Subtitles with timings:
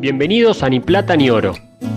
[0.00, 1.52] Bienvenidos a Ni Plata ni Oro,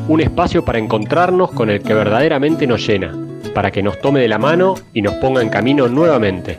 [0.10, 3.18] un espacio para encontrarnos con el que verdaderamente nos llena,
[3.54, 6.58] para que nos tome de la mano y nos ponga en camino nuevamente.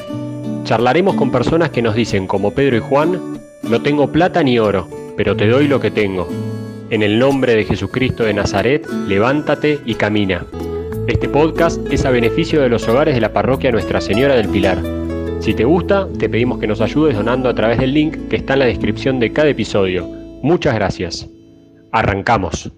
[0.64, 3.20] Charlaremos con personas que nos dicen, como Pedro y Juan,
[3.62, 6.26] no tengo plata ni oro, pero te doy lo que tengo.
[6.88, 10.46] En el nombre de Jesucristo de Nazaret, levántate y camina.
[11.08, 14.78] Este podcast es a beneficio de los hogares de la parroquia Nuestra Señora del Pilar.
[15.40, 18.54] Si te gusta, te pedimos que nos ayudes donando a través del link que está
[18.54, 20.08] en la descripción de cada episodio.
[20.42, 21.33] Muchas gracias.
[21.96, 22.72] Arrancamos.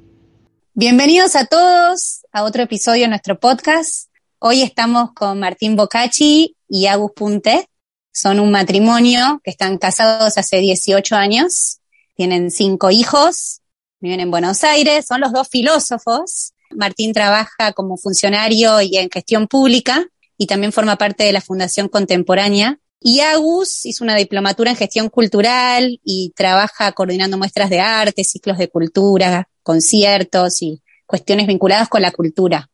[0.74, 4.10] Bienvenidos a todos a otro episodio de nuestro podcast.
[4.38, 7.70] Hoy estamos con Martín Bocacci y Agus Punte.
[8.12, 11.78] Son un matrimonio que están casados hace 18 años,
[12.14, 13.62] tienen cinco hijos,
[14.00, 16.52] viven en Buenos Aires, son los dos filósofos.
[16.72, 20.04] Martín trabaja como funcionario y en gestión pública
[20.36, 25.08] y también forma parte de la Fundación Contemporánea, y Agus hizo una diplomatura en gestión
[25.08, 32.02] cultural y trabaja coordinando muestras de arte, ciclos de cultura, conciertos y cuestiones vinculadas con
[32.02, 32.70] la cultura.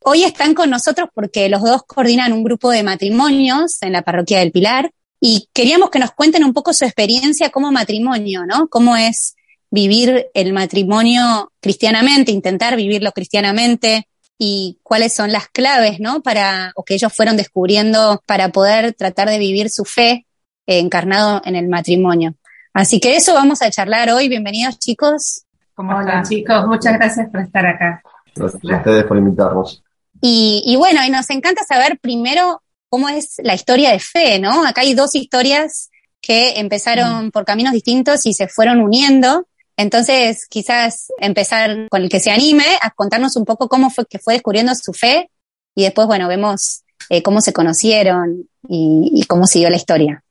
[0.00, 4.40] Hoy están con nosotros porque los dos coordinan un grupo de matrimonios en la parroquia
[4.40, 8.68] del Pilar y queríamos que nos cuenten un poco su experiencia como matrimonio, ¿no?
[8.68, 9.34] Cómo es
[9.70, 14.06] vivir el matrimonio cristianamente, intentar vivirlo cristianamente,
[14.38, 16.22] y cuáles son las claves, ¿no?
[16.22, 20.26] Para, o que ellos fueron descubriendo para poder tratar de vivir su fe
[20.66, 22.34] encarnado en el matrimonio.
[22.72, 24.28] Así que eso vamos a charlar hoy.
[24.28, 25.44] Bienvenidos, chicos.
[25.74, 26.66] ¿Cómo están, chicos?
[26.66, 28.02] Muchas gracias por estar acá.
[28.34, 29.82] Gracias a ustedes por invitarnos.
[30.20, 34.66] Y, y bueno, y nos encanta saber primero cómo es la historia de fe, ¿no?
[34.66, 35.90] Acá hay dos historias
[36.20, 37.30] que empezaron mm.
[37.30, 39.46] por caminos distintos y se fueron uniendo.
[39.76, 44.18] Entonces, quizás empezar con el que se anime a contarnos un poco cómo fue que
[44.18, 45.30] fue descubriendo su fe
[45.74, 50.22] y después, bueno, vemos eh, cómo se conocieron y, cómo siguió la historia.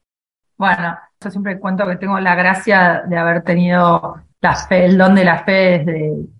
[0.58, 5.16] Bueno, yo siempre cuento que tengo la gracia de haber tenido la fe, el don
[5.16, 5.84] de la fe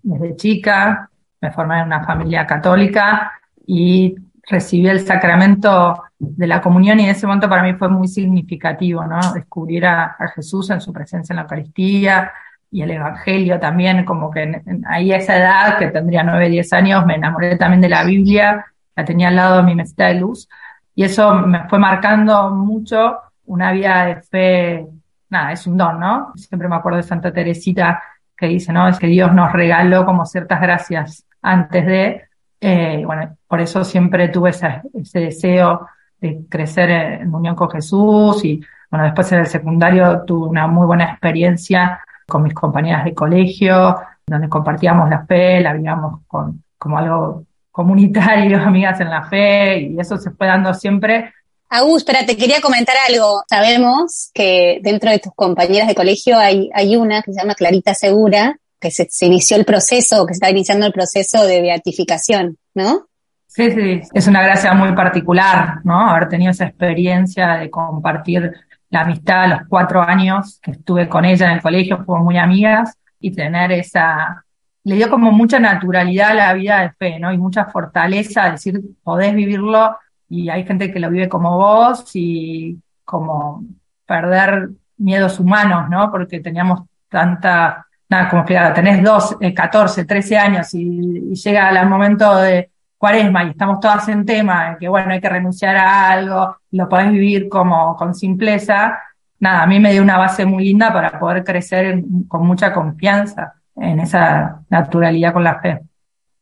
[0.02, 1.08] desde, chica.
[1.40, 3.32] Me formé en una familia católica
[3.66, 4.14] y
[4.46, 9.04] recibí el sacramento de la comunión y en ese momento para mí fue muy significativo,
[9.04, 9.20] ¿no?
[9.34, 12.32] Descubrir a Jesús en su presencia en la Eucaristía,
[12.74, 17.06] y el Evangelio también, como que ahí a esa edad, que tendría nueve, diez años,
[17.06, 20.48] me enamoré también de la Biblia, la tenía al lado de mi mesita de luz,
[20.92, 24.86] y eso me fue marcando mucho una vida de fe,
[25.30, 26.32] nada, es un don, ¿no?
[26.34, 28.02] Siempre me acuerdo de Santa Teresita
[28.36, 28.88] que dice, ¿no?
[28.88, 32.22] Es que Dios nos regaló como ciertas gracias antes de,
[32.60, 35.86] eh, bueno, por eso siempre tuve ese deseo
[36.20, 38.60] de crecer en unión con Jesús y,
[38.90, 43.96] bueno, después en el secundario tuve una muy buena experiencia con mis compañeras de colegio,
[44.26, 49.98] donde compartíamos la fe, la vivíamos con, como algo comunitario, amigas en la fe, y
[49.98, 51.32] eso se fue dando siempre.
[51.68, 53.42] Agus, espera, te quería comentar algo.
[53.48, 57.94] Sabemos que dentro de tus compañeras de colegio hay, hay una que se llama Clarita
[57.94, 62.58] Segura, que se, se inició el proceso, que se está iniciando el proceso de beatificación,
[62.74, 63.08] ¿no?
[63.54, 66.10] Sí, sí, es una gracia muy particular, ¿no?
[66.10, 68.52] Haber tenido esa experiencia de compartir
[68.94, 72.96] la amistad los cuatro años que estuve con ella en el colegio, fuimos muy amigas,
[73.18, 74.44] y tener esa,
[74.84, 77.32] le dio como mucha naturalidad a la vida de fe, ¿no?
[77.32, 79.96] Y mucha fortaleza, decir, podés vivirlo,
[80.28, 83.64] y hay gente que lo vive como vos, y como
[84.06, 84.68] perder
[84.98, 86.12] miedos humanos, ¿no?
[86.12, 91.68] Porque teníamos tanta, nada, como que tenés dos, eh, 14, 13 años y, y llega
[91.70, 92.70] el momento de,
[93.04, 97.12] cuaresma y estamos todas en tema, que bueno, hay que renunciar a algo, lo podés
[97.12, 98.98] vivir como con simpleza,
[99.38, 103.54] nada, a mí me dio una base muy linda para poder crecer con mucha confianza
[103.76, 105.80] en esa naturalidad con la fe.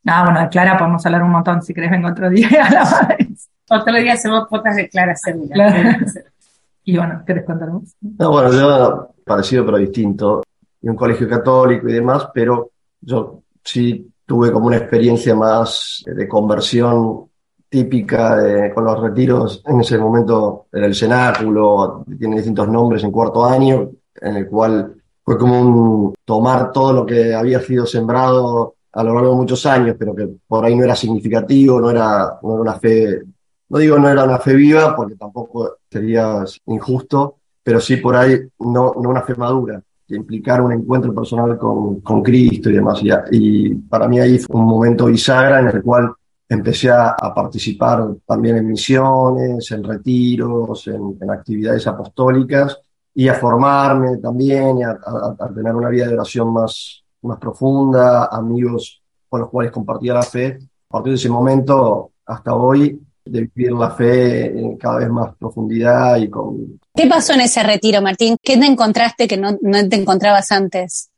[0.05, 3.17] Nada, bueno, de Clara podemos hablar un montón, si querés vengo otro día a la
[3.19, 3.49] vez.
[3.69, 5.15] Otro día hacemos potas de Clara
[6.85, 7.95] Y bueno, ¿querés contarnos?
[8.01, 10.43] No, bueno, yo parecido pero distinto,
[10.81, 12.71] en un colegio católico y demás, pero
[13.01, 17.29] yo sí tuve como una experiencia más de conversión
[17.73, 18.37] típica
[18.75, 19.63] con los retiros.
[19.67, 23.91] En ese momento era el cenáculo, tiene distintos nombres en cuarto año,
[24.21, 24.95] en el cual
[25.25, 29.65] fue como un tomar todo lo que había sido sembrado a lo largo de muchos
[29.65, 33.23] años, pero que por ahí no era significativo, no era, no era una fe,
[33.71, 38.39] no digo no era una fe viva, porque tampoco sería injusto, pero sí por ahí
[38.59, 39.83] no, no una fe madura
[40.15, 43.01] implicar un encuentro personal con, con Cristo y demás.
[43.31, 46.13] Y, para mí ahí fue un momento bisagra en el cual
[46.53, 52.79] empecé a, participar también en misiones, en retiros, en, actividades apostólicas
[53.15, 54.99] y a formarme también y a,
[55.55, 60.59] tener una vida de oración más, más profunda, amigos con los cuales compartía la fe.
[60.91, 65.35] A partir de ese momento hasta hoy de vivir la fe en cada vez más
[65.37, 66.81] profundidad y con...
[66.95, 68.37] ¿Qué pasó en ese retiro, Martín?
[68.43, 71.09] ¿Qué te encontraste que no, no te encontrabas antes?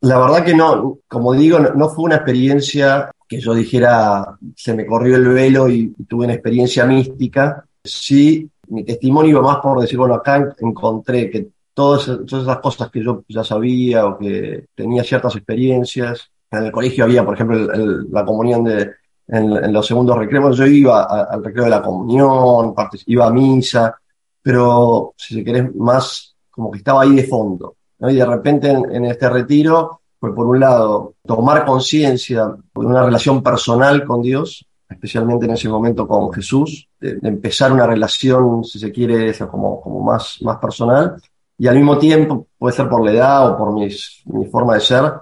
[0.00, 4.74] La verdad que no, como digo, no, no fue una experiencia que yo dijera, se
[4.74, 7.64] me corrió el velo y tuve una experiencia mística.
[7.84, 12.90] Sí, mi testimonio iba más por decir, bueno, acá encontré que todas, todas esas cosas
[12.90, 16.28] que yo ya sabía o que tenía ciertas experiencias.
[16.50, 18.90] En el colegio había, por ejemplo, el- el- la comunión de,
[19.28, 20.56] en, en los segundos recreos.
[20.58, 22.74] Yo iba a- al recreo de la comunión,
[23.06, 23.94] iba a misa,
[24.42, 27.76] pero si se querés, más como que estaba ahí de fondo.
[28.00, 28.10] ¿no?
[28.10, 33.02] Y de repente en, en este retiro fue, por un lado, tomar conciencia de una
[33.02, 38.62] relación personal con Dios, especialmente en ese momento con Jesús, de, de empezar una relación,
[38.62, 41.16] si se quiere, como, como más, más personal,
[41.56, 44.80] y al mismo tiempo, puede ser por la edad o por mis, mi forma de
[44.80, 45.12] ser,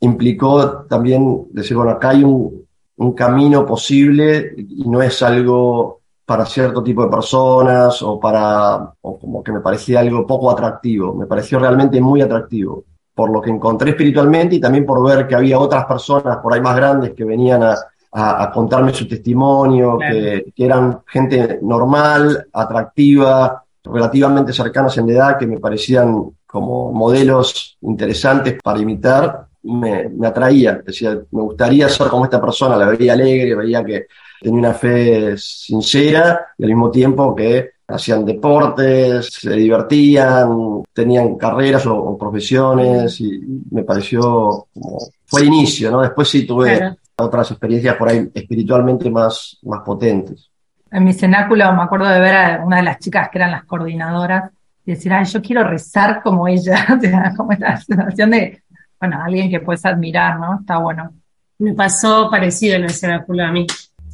[0.00, 2.64] implicó también decir, bueno, acá hay un,
[2.96, 9.18] un camino posible y no es algo para cierto tipo de personas o para, o
[9.18, 13.50] como que me parecía algo poco atractivo, me pareció realmente muy atractivo, por lo que
[13.50, 17.24] encontré espiritualmente y también por ver que había otras personas por ahí más grandes que
[17.24, 17.74] venían a,
[18.12, 20.14] a, a contarme su testimonio, Claro.
[20.14, 27.76] que, que eran gente normal, atractiva, relativamente cercanos en edad, que me parecían como modelos
[27.82, 30.80] interesantes para imitar, me, me atraía.
[30.84, 34.06] Decía, me gustaría ser como esta persona, la veía alegre, veía que
[34.40, 41.86] tenía una fe sincera y al mismo tiempo que hacían deportes, se divertían, tenían carreras
[41.86, 43.40] o, o profesiones y
[43.70, 46.00] me pareció como, fue el inicio, ¿no?
[46.02, 46.96] Después sí tuve Claro.
[47.16, 50.50] otras experiencias por ahí espiritualmente más, más potentes.
[50.90, 53.64] En mi cenáculo me acuerdo de ver a una de las chicas que eran las
[53.64, 54.50] coordinadoras
[54.86, 58.62] y decir, ay, yo quiero rezar como ella, o sea, como esta sensación de,
[59.00, 60.60] bueno, alguien que puedes admirar, ¿no?
[60.60, 61.10] Está bueno.
[61.58, 63.66] Me pasó parecido en el cenáculo a mí.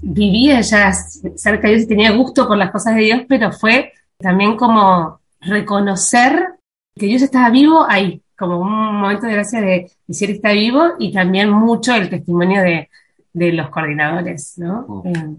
[0.02, 3.92] Vivía ya cerca de Dios y tenía gusto por las cosas de Dios, pero fue
[4.18, 6.54] también como reconocer
[6.94, 10.94] que Dios estaba vivo ahí, como un momento de gracia de decir que está vivo
[10.98, 12.90] y también mucho el testimonio de,
[13.32, 15.02] de los coordinadores, ¿no?
[15.04, 15.36] Eh,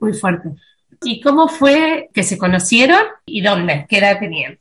[0.00, 0.50] muy fuerte.
[1.02, 3.86] ¿Y cómo fue que se conocieron y dónde?
[3.88, 4.58] ¿Qué edad tenían?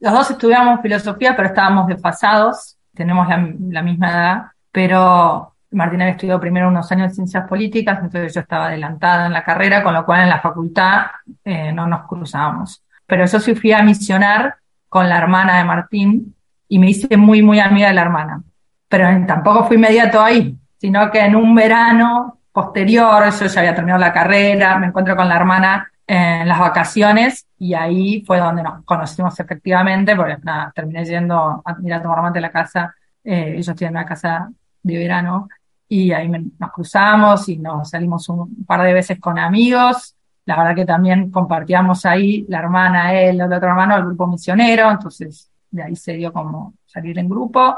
[0.00, 6.12] Los dos estudiamos filosofía, pero estábamos desfasados, tenemos la, la misma edad, pero Martín había
[6.12, 9.94] estudiado primero unos años de ciencias políticas, entonces yo estaba adelantada en la carrera, con
[9.94, 11.06] lo cual en la facultad
[11.44, 12.82] eh, no nos cruzábamos.
[13.06, 14.56] Pero yo sí fui a misionar
[14.88, 16.34] con la hermana de Martín
[16.68, 18.42] y me hice muy, muy amiga de la hermana.
[18.88, 23.74] Pero en- tampoco fui inmediato ahí, sino que en un verano posterior, yo ya había
[23.74, 28.62] terminado la carrera, me encuentro con la hermana en las vacaciones y ahí fue donde
[28.62, 33.54] nos conocimos efectivamente, porque nada, terminé yendo a ir a tomar mate la casa, eh,
[33.56, 34.50] ellos tienen una casa
[34.82, 35.48] de verano
[35.94, 40.16] y ahí me- nos cruzamos y nos salimos un par de veces con amigos.
[40.46, 44.90] La verdad que también compartíamos ahí la hermana, él, el otro hermano, el grupo misionero,
[44.90, 47.76] entonces de ahí se dio como salir en grupo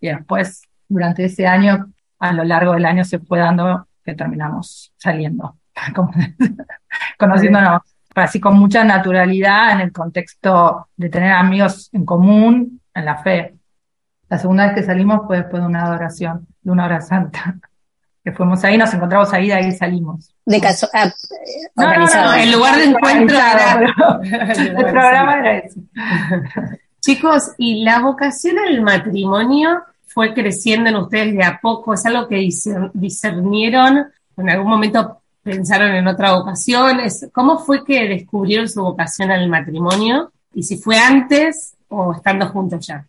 [0.00, 4.94] y después durante ese año, a lo largo del año se fue dando que terminamos
[4.96, 5.56] saliendo,
[7.18, 7.82] conociéndonos,
[8.14, 13.54] así con mucha naturalidad en el contexto de tener amigos en común en la fe.
[14.30, 17.56] La segunda vez que salimos fue después de una adoración, de una hora santa,
[18.24, 20.32] que fuimos ahí, nos encontramos ahí, de ahí salimos.
[20.46, 21.10] De caso, ah,
[21.76, 23.80] No, no, no, el lugar de encuentro era-
[24.56, 25.80] el programa era ese.
[27.00, 31.94] Chicos, ¿y la vocación al matrimonio fue creciendo en ustedes de a poco?
[31.94, 34.06] ¿Es algo que discer- discernieron?
[34.36, 36.98] ¿En algún momento pensaron en otra vocación?
[37.32, 40.30] ¿Cómo fue que descubrieron su vocación al matrimonio?
[40.52, 43.04] ¿Y si fue antes o estando juntos ya?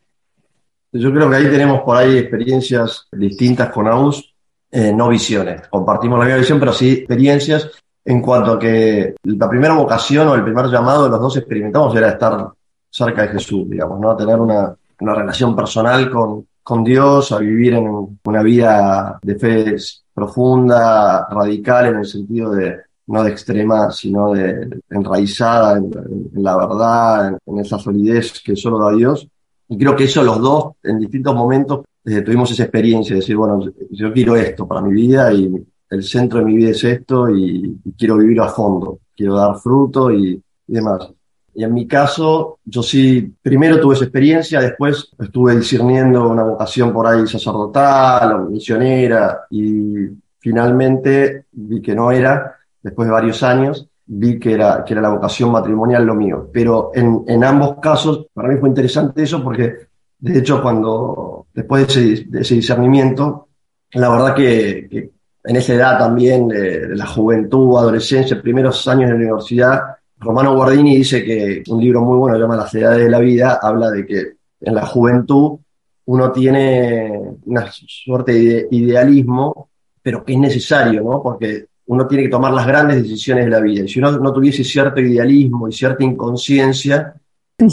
[0.93, 4.33] Yo creo que ahí tenemos por ahí experiencias distintas con AUS,
[4.69, 5.67] eh, no visiones.
[5.69, 7.69] Compartimos la misma visión, pero sí experiencias
[8.03, 11.95] en cuanto a que la primera vocación o el primer llamado de los dos experimentamos
[11.95, 12.49] era estar
[12.89, 14.15] cerca de Jesús, digamos, ¿no?
[14.15, 19.75] Tener una, una relación personal con, con Dios, a vivir en una vida de fe
[20.13, 25.91] profunda, radical, en el sentido de, no de extrema, sino de enraizada en,
[26.35, 29.27] en la verdad, en, en esa solidez que solo da Dios.
[29.71, 33.37] Y creo que eso los dos, en distintos momentos, eh, tuvimos esa experiencia de decir,
[33.37, 35.49] bueno, yo quiero esto para mi vida y
[35.89, 39.55] el centro de mi vida es esto y, y quiero vivir a fondo, quiero dar
[39.55, 40.33] fruto y,
[40.67, 41.09] y demás.
[41.53, 46.91] Y en mi caso, yo sí, primero tuve esa experiencia, después estuve discerniendo una vocación
[46.91, 50.05] por ahí sacerdotal o misionera y
[50.37, 55.09] finalmente vi que no era, después de varios años, vi que era, que era la
[55.09, 56.49] vocación matrimonial lo mío.
[56.51, 59.73] Pero en, en ambos casos, para mí fue interesante eso porque,
[60.19, 63.47] de hecho, cuando, después de ese, de ese discernimiento,
[63.93, 65.11] la verdad que, que
[65.43, 69.81] en esa edad también de, de la juventud, adolescencia, primeros años de la universidad,
[70.17, 73.89] Romano Guardini dice que un libro muy bueno, llama Las edades de la vida, habla
[73.89, 75.57] de que en la juventud
[76.05, 79.69] uno tiene una suerte de idealismo,
[80.01, 81.23] pero que es necesario, ¿no?
[81.23, 83.83] Porque uno tiene que tomar las grandes decisiones de la vida.
[83.83, 87.13] Y si uno no tuviese cierto idealismo y cierta inconsciencia,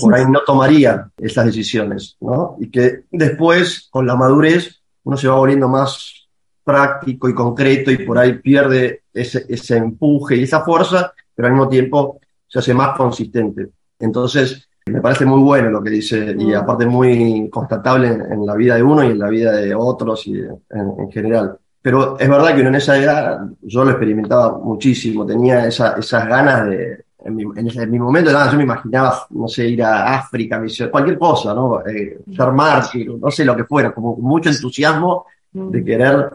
[0.01, 2.57] por ahí no tomaría esas decisiones, ¿no?
[2.61, 6.29] Y que después, con la madurez, uno se va volviendo más
[6.63, 11.55] práctico y concreto y por ahí pierde ese, ese empuje y esa fuerza, pero al
[11.55, 13.71] mismo tiempo se hace más consistente.
[13.99, 16.55] Entonces, me parece muy bueno lo que dice y mm.
[16.55, 20.39] aparte muy constatable en, la vida de uno y en la vida de otros y
[20.39, 21.59] en, general.
[21.89, 26.69] Pero es verdad que en esa edad, yo lo experimentaba muchísimo, tenía esa, esas ganas
[26.69, 30.19] de, en mi, en, ese, mi momento, nada, yo me imaginaba, no sé, ir a
[30.19, 31.81] África, cualquier cosa, ¿no?
[31.87, 36.31] Eh, ser mártir, no sé lo que fuera, como mucho entusiasmo de querer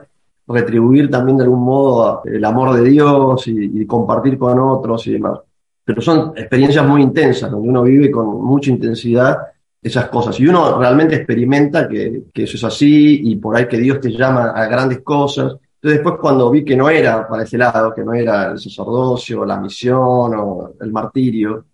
[0.47, 5.11] retribuir también de algún modo el amor de Dios y, y compartir con otros y
[5.11, 5.37] demás.
[5.85, 9.37] Pero son experiencias muy intensas, donde uno vive con mucha intensidad
[9.83, 10.39] esas cosas.
[10.39, 14.11] Y uno realmente experimenta que, que eso es así y por ahí que Dios te
[14.11, 18.05] llama a grandes cosas entonces después cuando vi que no era para ese lado, que
[18.05, 21.65] no era el sacerdocio, la misión o el martirio,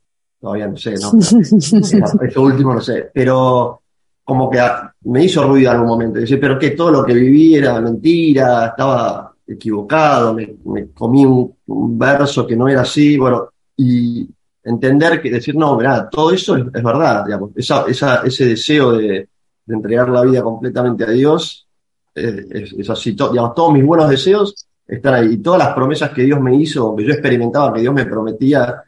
[0.42, 1.12] todavía no sé, ¿no?
[1.20, 3.84] Eso último no sé, pero
[4.24, 4.60] como que
[5.04, 6.18] me hizo ruido en un momento.
[6.18, 10.56] Dice, pero que todo lo que viví era mentira, estaba equivocado, me,
[10.92, 11.56] comí un,
[12.00, 14.28] verso que no era así, bueno, y
[14.63, 19.30] entender que decir, no, mira, todo eso es, verdad, digamos, esa, esa, ese deseo de,
[19.66, 21.68] de entregar la vida completamente a Dios
[22.13, 25.34] es, así, digamos, todos mis buenos deseos están ahí.
[25.34, 28.84] Y todas las promesas que Dios me hizo, que yo experimentaba, que Dios me prometía,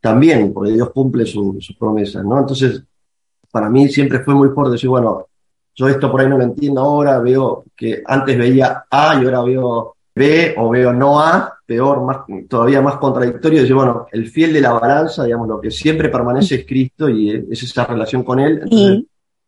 [0.00, 2.38] también, porque Dios cumple sus promesas, ¿no?
[2.38, 2.82] Entonces,
[3.50, 5.28] para mí siempre fue muy fuerte decir, bueno,
[5.74, 9.42] yo esto por ahí no lo entiendo ahora, veo que antes veía A y ahora
[9.42, 12.18] veo B o veo no A, peor, más,
[12.48, 16.56] todavía más contradictorio, decir, bueno, el fiel de la balanza, digamos, lo que siempre permanece
[16.56, 19.06] es Cristo y es esa relación con Él.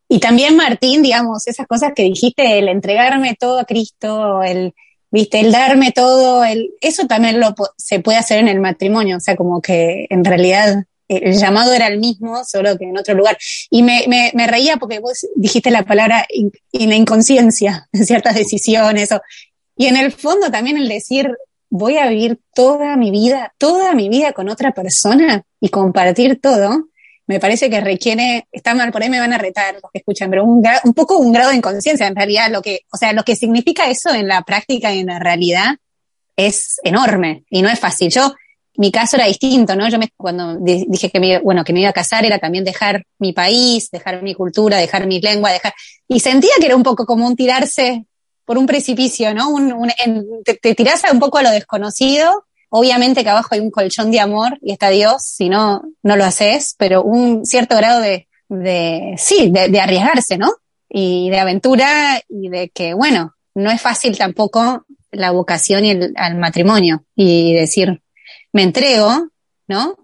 [0.08, 4.74] Y también, Martín, digamos, esas cosas que dijiste, el entregarme todo a Cristo, el,
[5.10, 9.20] viste, el darme todo, el, eso también lo, se puede hacer en el matrimonio, o
[9.20, 13.38] sea, como que en realidad el llamado era el mismo, solo que en otro lugar.
[13.70, 18.34] Y me, me, me reía porque vos dijiste la palabra in, la inconsciencia en ciertas
[18.34, 19.12] decisiones.
[19.12, 19.20] O,
[19.76, 21.30] y en el fondo también el decir,
[21.68, 26.88] voy a vivir toda mi vida, toda mi vida con otra persona y compartir todo,
[27.26, 30.30] me parece que requiere, está mal, por ahí me van a retar los que escuchan,
[30.30, 33.24] pero un, un poco un grado de inconsciencia en realidad, lo que, o sea, lo
[33.24, 35.76] que significa eso en la práctica y en la realidad
[36.36, 38.10] es enorme y no es fácil.
[38.10, 38.32] Yo,
[38.76, 39.88] mi caso era distinto, ¿no?
[39.88, 43.04] Yo me, cuando dije que me, bueno, que me iba a casar era también dejar
[43.18, 45.74] mi país, dejar mi cultura, dejar mi lengua, dejar,
[46.06, 48.04] y sentía que era un poco como un tirarse
[48.46, 49.50] por un precipicio, ¿no?
[49.50, 49.92] Un,
[50.44, 54.20] te, te tirás un poco a lo desconocido Obviamente que abajo hay un colchón de
[54.20, 58.26] amor y está Dios, si no, no lo haces, pero un cierto grado de,
[59.18, 60.52] sí, de, arriesgarse, ¿no?
[60.88, 66.12] Y de aventura y de que, bueno, no es fácil tampoco la vocación y el
[66.16, 68.02] al matrimonio y decir,
[68.52, 69.28] me entrego,
[69.68, 69.96] ¿no?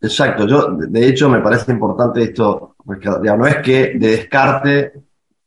[0.00, 4.92] Exacto, yo de hecho me parece importante esto, porque no es que de descarte,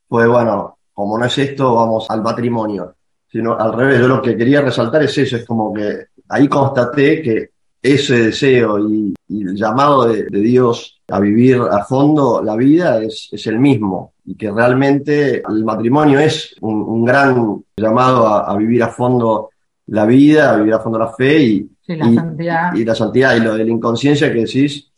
[0.08, 2.96] pues bueno, como no es esto, vamos al matrimonio,
[3.32, 7.22] sino al revés, yo lo que quería resaltar es eso, es como que ahí constaté
[7.22, 7.50] que
[7.80, 13.60] ese deseo y, el llamado de, Dios a vivir a fondo la vida es, el
[13.60, 19.52] mismo y que realmente el matrimonio es un, gran llamado a, vivir a fondo
[19.86, 22.74] la vida, a vivir a fondo la fe y, la, santidad.
[22.76, 24.90] y la santidad y lo de la inconsciencia que decís,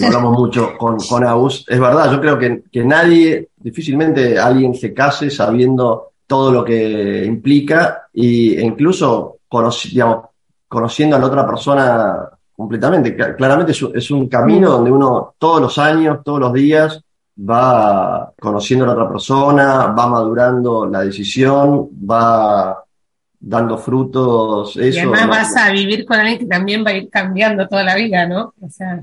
[0.00, 4.74] lo hablamos mucho con, con Agus, es verdad, yo creo que, que nadie, difícilmente alguien
[4.74, 9.38] se case sabiendo todo lo que implica e incluso
[9.90, 10.26] digamos,
[10.68, 13.16] conociendo a la otra persona completamente.
[13.16, 17.02] Claramente es un, camino donde uno todos los años, todos los días,
[17.38, 22.84] va conociendo a la otra persona, va madurando la decisión, va
[23.40, 24.76] dando frutos.
[24.76, 27.84] Eso, y además vas a vivir con alguien que también va a ir cambiando toda
[27.84, 28.54] la vida, ¿no?
[28.60, 29.02] O sea.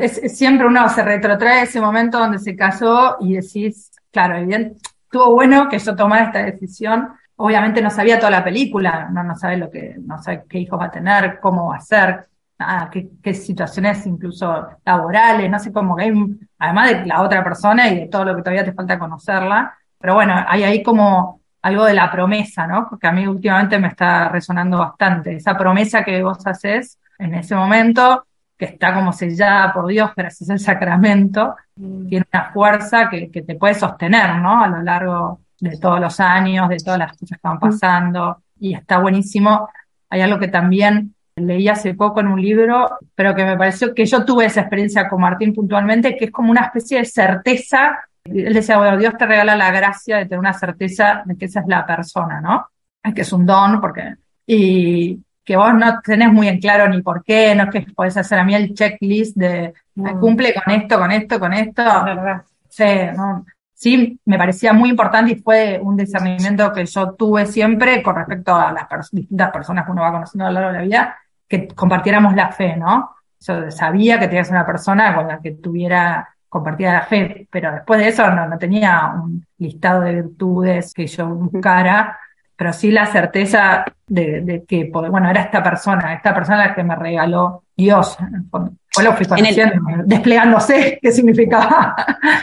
[0.00, 4.78] es, siempre uno se retrotrae a ese momento donde se casó y decís, claro, evidente,
[5.04, 9.36] estuvo bueno que yo tomara esta decisión, obviamente no sabía toda la película, no, no
[9.36, 12.26] sabe lo que, no sabe qué hijos va a tener, cómo va a ser,
[12.58, 16.12] nada, qué, qué situaciones incluso laborales, no sé cómo que hay,
[16.58, 20.14] además de la otra persona y de todo lo que todavía te falta conocerla, pero
[20.14, 22.86] bueno, hay ahí como algo de la promesa, ¿no?
[22.88, 27.56] Porque a mí últimamente me está resonando bastante, esa promesa que vos haces en ese
[27.56, 28.24] momento,
[28.56, 32.06] que está como sellada por Dios gracias al sacramento, mm.
[32.06, 34.62] tiene una fuerza que, que te puede sostener, ¿no?
[34.62, 38.74] A lo largo de todos los años, de todas las cosas que van pasando, y
[38.74, 39.68] está buenísimo.
[40.08, 44.06] Hay algo que también leí hace poco en un libro, pero que me pareció que
[44.06, 47.98] yo tuve esa experiencia con Martín puntualmente, que es como una especie de certeza
[48.30, 51.60] Él decía, bueno, Dios te regala la gracia de tener una certeza de que esa
[51.60, 52.68] es la persona, ¿no?
[53.14, 54.16] Que es un don, porque,
[54.46, 58.16] y que vos no tenés muy en claro ni por qué, no es que podés
[58.16, 60.20] hacer a mí el checklist de Mm.
[60.20, 61.82] cumple con esto, con esto, con esto.
[61.82, 62.42] Es verdad.
[62.68, 62.84] Sí,
[63.16, 63.46] ¿no?
[63.72, 68.54] sí, me parecía muy importante y fue un discernimiento que yo tuve siempre con respecto
[68.54, 71.16] a las pers- distintas personas que uno va conociendo a lo largo de la vida,
[71.48, 73.10] que compartiéramos la fe, ¿no?
[73.40, 77.46] Yo sabía que tenía que ser una persona con la que tuviera compartida la fe,
[77.50, 82.18] pero después de eso no, no tenía un listado de virtudes que yo buscara,
[82.56, 86.82] pero sí la certeza de, de que, bueno, era esta persona, esta persona la que
[86.82, 88.16] me regaló Dios.
[88.20, 88.72] en el fondo.
[88.86, 91.94] Después lo fui En el- conociendo, desplegándose, qué significaba.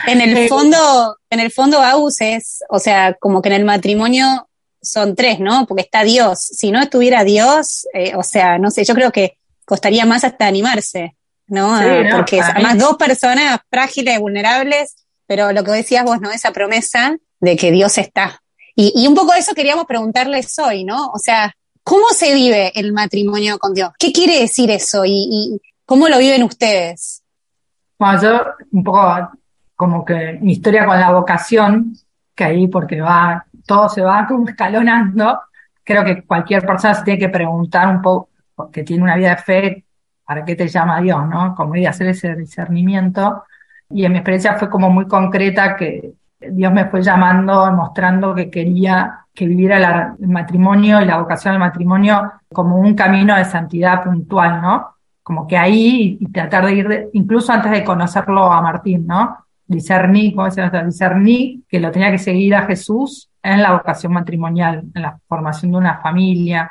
[0.08, 3.66] En el Eh, fondo, en el fondo, Agus es, o sea, como que en el
[3.66, 4.48] matrimonio
[4.82, 5.66] son tres, ¿no?
[5.66, 6.40] Porque está Dios.
[6.40, 10.46] Si no estuviera Dios, eh, o sea, no sé, yo creo que costaría más hasta
[10.46, 11.16] animarse,
[11.54, 11.78] ¿no?
[11.80, 14.96] Sí, Ah, no, Porque además mí- dos personas frágiles, vulnerables,
[15.28, 16.32] pero lo que decías vos, ¿no?
[16.32, 18.42] Esa promesa de que Dios está.
[18.76, 21.08] Y, y un poco eso queríamos preguntarles hoy, ¿no?
[21.12, 23.92] O sea, ¿cómo se vive el matrimonio con Dios?
[24.00, 25.06] ¿Qué quiere decir eso?
[25.06, 27.22] ¿Y, y cómo lo viven ustedes?
[28.00, 28.42] Bueno, yo
[28.72, 29.30] un poco
[29.76, 31.96] como que mi historia con la vocación,
[32.36, 35.40] que ahí porque va, todo se va como escalonando,
[35.84, 39.38] creo que cualquier persona se tiene que preguntar un poco, porque tiene una vida de
[39.42, 39.86] fe,
[40.26, 41.56] ¿para qué te llama Dios, no?
[41.56, 43.44] Como ir a hacer ese discernimiento.
[43.90, 48.50] Y en mi experiencia fue como muy concreta que Dios me fue llamando, mostrando que
[48.50, 53.46] quería que viviera la- el matrimonio y la vocación del matrimonio como un camino de
[53.46, 54.94] santidad puntual, ¿no?
[55.24, 59.38] como que ahí y tratar de ir, incluso antes de conocerlo a Martín, ¿no?
[59.66, 60.84] Discerní, ¿cómo se llama?
[60.84, 65.72] Discerní que lo tenía que seguir a Jesús en la vocación matrimonial, en la formación
[65.72, 66.70] de una familia.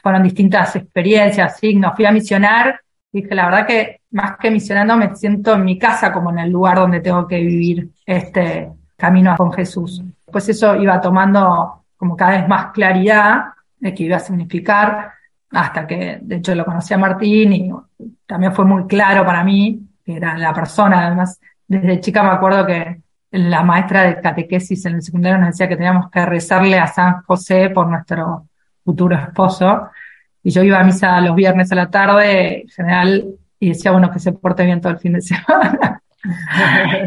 [0.00, 1.94] Fueron distintas experiencias, signos.
[1.96, 2.80] Fui a misionar,
[3.12, 6.50] dije, la verdad que más que misionando me siento en mi casa como en el
[6.50, 10.02] lugar donde tengo que vivir este camino con Jesús.
[10.30, 13.44] Pues eso iba tomando como cada vez más claridad
[13.78, 15.12] de qué iba a significar
[15.50, 17.72] hasta que de hecho lo conocí a Martín y
[18.26, 21.06] también fue muy claro para mí que era la persona.
[21.06, 25.68] Además, desde chica me acuerdo que la maestra de catequesis en el secundario nos decía
[25.68, 28.48] que teníamos que rezarle a San José por nuestro
[28.84, 29.88] futuro esposo.
[30.42, 33.24] Y yo iba a misa los viernes a la tarde, en general,
[33.60, 36.00] y decía, bueno, que se porte bien todo el fin de semana.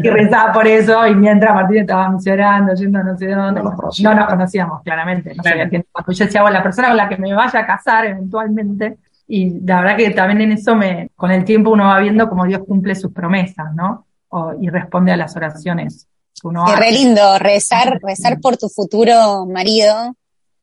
[0.02, 3.74] y rezaba por eso, y mientras Martín estaba misionando, yendo no sé dónde, No nos
[3.80, 4.14] conocíamos.
[4.16, 5.58] no nos conocíamos, claramente, no Claro.
[5.58, 8.98] sabía quién Yo decía, bueno, la persona con la que me vaya a casar eventualmente,
[9.28, 12.44] y la verdad que también en eso me, con el tiempo uno va viendo cómo
[12.44, 14.06] Dios cumple sus promesas, ¿no?
[14.28, 16.06] O- y responde a las oraciones
[16.40, 16.80] que uno Qué hace.
[16.82, 20.14] re lindo rezar, rezar por tu futuro marido,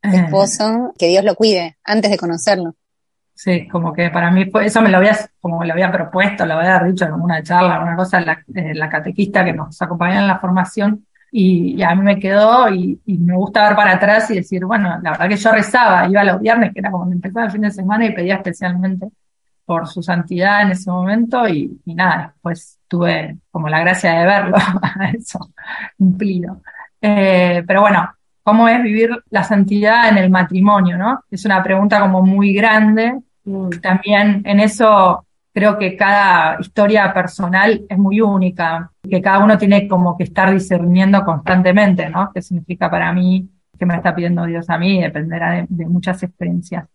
[0.01, 2.75] Esposo, que Dios lo cuide antes de conocerlo.
[3.33, 6.45] Sí, como que para mí fue, eso me lo había, como me lo había propuesto,
[6.45, 10.19] lo había dicho en alguna charla, alguna cosa, la, eh, la catequista que nos acompañaba
[10.19, 13.93] en la formación, y, y a mí me quedó, y, y me gusta ver para
[13.93, 17.09] atrás y decir, bueno, la verdad que yo rezaba, iba los viernes, que era como
[17.09, 19.07] empezaba el fin de semana, y pedía especialmente
[19.63, 24.25] por su santidad en ese momento, y, y nada, después tuve como la gracia de
[24.25, 24.57] verlo,
[25.17, 25.53] eso
[25.97, 26.61] cumplido.
[27.01, 28.05] Eh, pero bueno,
[28.43, 31.23] ¿cómo es vivir la santidad en el matrimonio, no?
[31.29, 33.69] Es una pregunta como muy grande, Mm.
[33.81, 39.87] también en eso creo que cada historia personal es muy única, que cada uno tiene
[39.87, 42.31] como que estar discerniendo constantemente, ¿no?
[42.33, 43.49] ¿Qué significa para mí?
[43.77, 45.01] ¿Qué me está pidiendo Dios a mí?
[45.01, 46.85] Dependerá de, de muchas experiencias.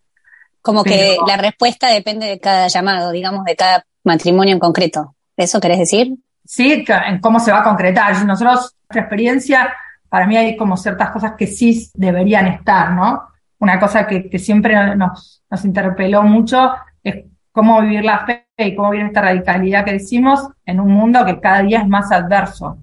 [0.62, 5.14] Como que Pero- la respuesta depende de cada llamado, digamos, de cada matrimonio en concreto.
[5.37, 6.14] ¿Eso querés decir?
[6.44, 8.12] Sí, que- en cómo se va a concretar.
[8.24, 9.74] Nosotros, nuestra experiencia,
[10.14, 13.22] para mí hay como ciertas cosas que sí deberían estar, ¿no?
[13.59, 16.70] Una cosa que, que siempre nos, nos interpeló mucho
[17.03, 21.24] es cómo vivir la fe y cómo vivir esta radicalidad que decimos en un mundo
[21.27, 22.79] que cada día es más adverso.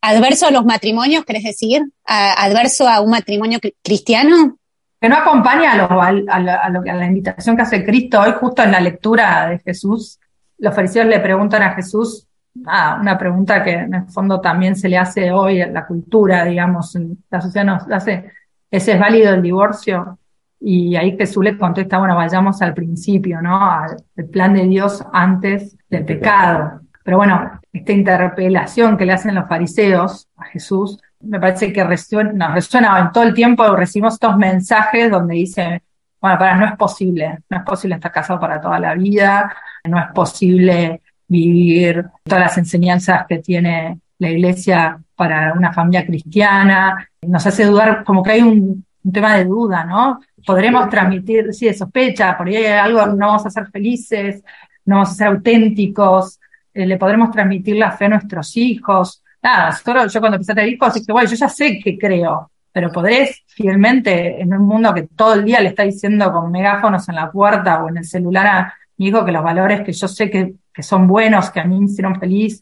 [0.00, 1.82] ¿Adverso a los matrimonios, querés decir?
[2.06, 4.56] ¿A- ¿Adverso a un matrimonio cri- cristiano?
[5.00, 8.62] que no acompaña a, lo- a lo a la invitación que hace Cristo hoy, justo
[8.62, 10.20] en la lectura de Jesús.
[10.58, 12.28] Los fariseos le preguntan a Jesús
[12.66, 16.44] ah, una pregunta que en el fondo también se le hace hoy en la cultura,
[16.44, 16.96] digamos,
[17.30, 18.32] la sociedad nos hace,
[18.70, 20.18] ¿ese es válido el divorcio?
[20.60, 23.70] Y ahí Jesús le contesta, bueno, vayamos al principio, ¿no?
[23.70, 23.96] Al
[24.32, 26.80] plan de Dios antes del pecado.
[27.04, 32.32] Pero bueno, esta interpelación que le hacen los fariseos a Jesús, me parece que resuena,
[32.32, 35.82] nos resuena en todo el tiempo, recibimos estos mensajes donde dice,
[36.20, 39.98] bueno, para, no es posible, no es posible estar casado para toda la vida, no
[39.98, 47.46] es posible vivir todas las enseñanzas que tiene la iglesia para una familia cristiana, nos
[47.46, 50.20] hace dudar, como que hay un, un tema de duda, ¿no?
[50.44, 54.42] Podremos transmitir, sí, de sospecha, por ahí hay algo, no vamos a ser felices,
[54.84, 56.40] no vamos a ser auténticos,
[56.74, 59.22] eh, le podremos transmitir la fe a nuestros hijos.
[59.42, 62.50] nada, nosotros, yo cuando empecé a tener hijos, dije, bueno, yo ya sé que creo,
[62.72, 67.08] pero podrés fielmente en un mundo que todo el día le está diciendo con megáfonos
[67.08, 70.08] en la puerta o en el celular a mi hijo que los valores que yo
[70.08, 72.60] sé que, que son buenos, que a mí me hicieron feliz,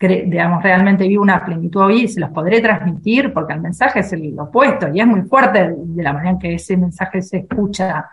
[0.00, 4.12] digamos, realmente vivo una plenitud hoy y se los podré transmitir porque el mensaje es
[4.12, 8.10] el opuesto y es muy fuerte de la manera en que ese mensaje se escucha.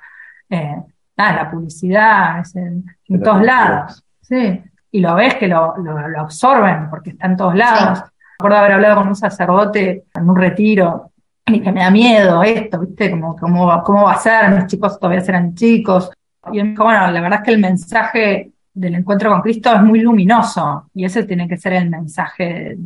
[0.48, 0.76] Eh,
[1.18, 2.86] la publicidad es en,
[3.24, 4.04] todos lados.
[4.22, 4.62] Sí.
[4.92, 8.00] Y lo ves que lo, lo, absorben porque está en todos lados.
[8.00, 8.06] Sí.
[8.40, 11.12] Recuerdo haber hablado con un sacerdote en un retiro
[11.48, 13.12] y que me da miedo esto, ¿viste?
[13.12, 16.12] Como, cómo, cómo va a ser, mis chicos todavía serán chicos.
[16.52, 19.74] Y él me dijo, bueno, la verdad es que el mensaje del encuentro con Cristo
[19.74, 22.78] es muy luminoso y ese tiene que ser el mensaje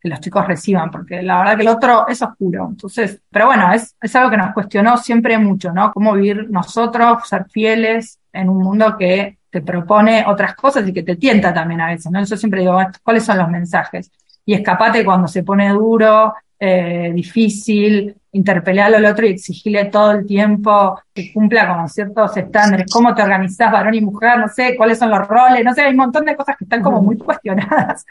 [0.00, 2.68] que los chicos reciban, porque la verdad que el otro es oscuro.
[2.70, 5.92] Entonces, pero bueno, es, es algo que nos cuestionó siempre mucho, ¿no?
[5.92, 11.02] Cómo vivir nosotros, ser fieles en un mundo que te propone otras cosas y que
[11.02, 12.24] te tienta también a veces, ¿no?
[12.24, 14.10] Yo siempre digo, ¿cuáles son los mensajes?
[14.46, 20.26] Y escapate cuando se pone duro, eh, difícil, interpelarlo al otro y exigirle todo el
[20.26, 24.98] tiempo que cumpla con ciertos estándares, cómo te organizás varón y mujer, no sé, cuáles
[24.98, 28.04] son los roles, no sé, hay un montón de cosas que están como muy cuestionadas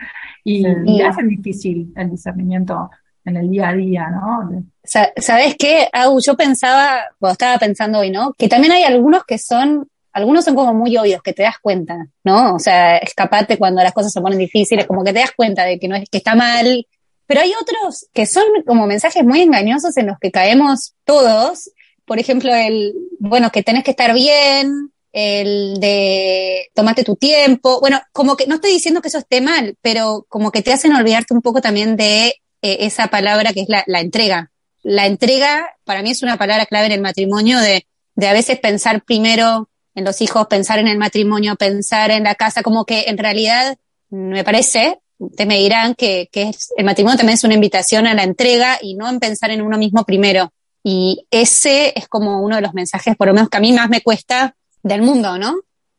[0.44, 2.90] y, y hacen difícil el discernimiento
[3.26, 4.64] en el día a día, ¿no?
[4.84, 6.20] ¿Sabes qué, Au?
[6.20, 8.34] Yo pensaba, estaba pensando hoy, ¿no?
[8.34, 12.08] Que también hay algunos que son, algunos son como muy obvios, que te das cuenta,
[12.24, 12.56] ¿no?
[12.56, 15.80] O sea, escapate cuando las cosas se ponen difíciles, como que te das cuenta de
[15.80, 16.86] que no es, que está mal,
[17.30, 21.70] pero hay otros que son como mensajes muy engañosos en los que caemos todos.
[22.06, 27.80] Por ejemplo, el, bueno, que tenés que estar bien, el de tomarte tu tiempo.
[27.82, 30.92] Bueno, como que no estoy diciendo que eso esté mal, pero como que te hacen
[30.92, 32.30] olvidarte un poco también de
[32.64, 34.50] eh, esa palabra que es la, la, entrega.
[34.82, 38.60] La entrega para mí es una palabra clave en el matrimonio de, de a veces
[38.60, 43.04] pensar primero en los hijos, pensar en el matrimonio, pensar en la casa, como que
[43.06, 43.78] en realidad
[44.10, 44.98] me parece
[45.36, 46.30] te me dirán que,
[46.78, 49.78] el matrimonio también es una invitación a la entrega y no en pensar en uno
[49.78, 50.52] mismo primero.
[50.84, 53.90] Y ese es como uno de los mensajes, por lo menos que a mí más
[53.90, 55.56] me cuesta del mundo, ¿no?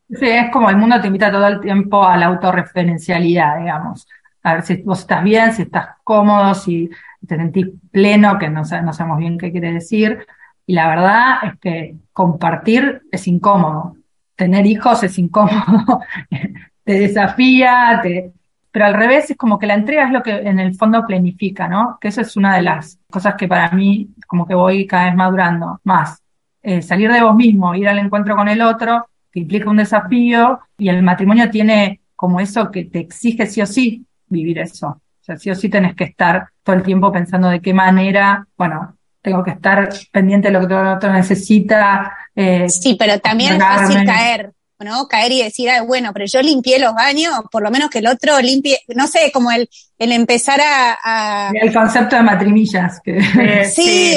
[0.08, 4.08] Sí, es como el mundo te invita todo el tiempo a la autorreferencialidad, digamos.
[4.42, 6.88] A ver si vos estás bien, si estás cómodo, si
[7.26, 10.26] te sentís pleno, que no, no sabemos bien qué quiere decir.
[10.66, 13.96] Y la verdad es que compartir es incómodo.
[14.34, 16.00] Tener hijos es incómodo.
[16.84, 18.32] te desafía, te,
[18.70, 21.68] pero al revés es como que la entrega es lo que en el fondo planifica,
[21.68, 21.98] ¿no?
[22.00, 25.14] Que eso es una de las cosas que para mí como que voy cada vez
[25.14, 26.22] madurando más.
[26.62, 30.60] Eh, salir de vos mismo, ir al encuentro con el otro, que implica un desafío,
[30.78, 34.88] y el matrimonio tiene como eso que te exige sí o sí vivir eso.
[34.88, 38.46] O sea, sí o sí tenés que estar todo el tiempo pensando de qué manera,
[38.56, 42.16] bueno, tengo que estar pendiente de lo que el otro necesita.
[42.34, 45.06] Eh, sí, pero también es fácil caer ¿no?
[45.08, 48.06] Caer y decir, ah, bueno, pero yo limpié los baños, por lo menos que el
[48.06, 53.00] otro limpie, no sé, como el, el empezar a, El concepto de matrimillas.
[53.02, 53.64] Que...
[53.74, 54.16] sí,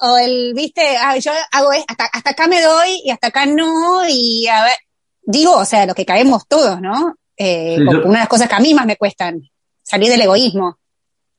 [0.00, 4.02] O, el, viste, ah, yo hago hasta, hasta acá me doy y hasta acá no,
[4.08, 4.76] y a ver,
[5.22, 7.16] digo, o sea, lo que caemos todos, ¿no?
[7.36, 9.42] Eh, Una de las cosas que a mí más me cuestan,
[9.82, 10.78] salir del egoísmo.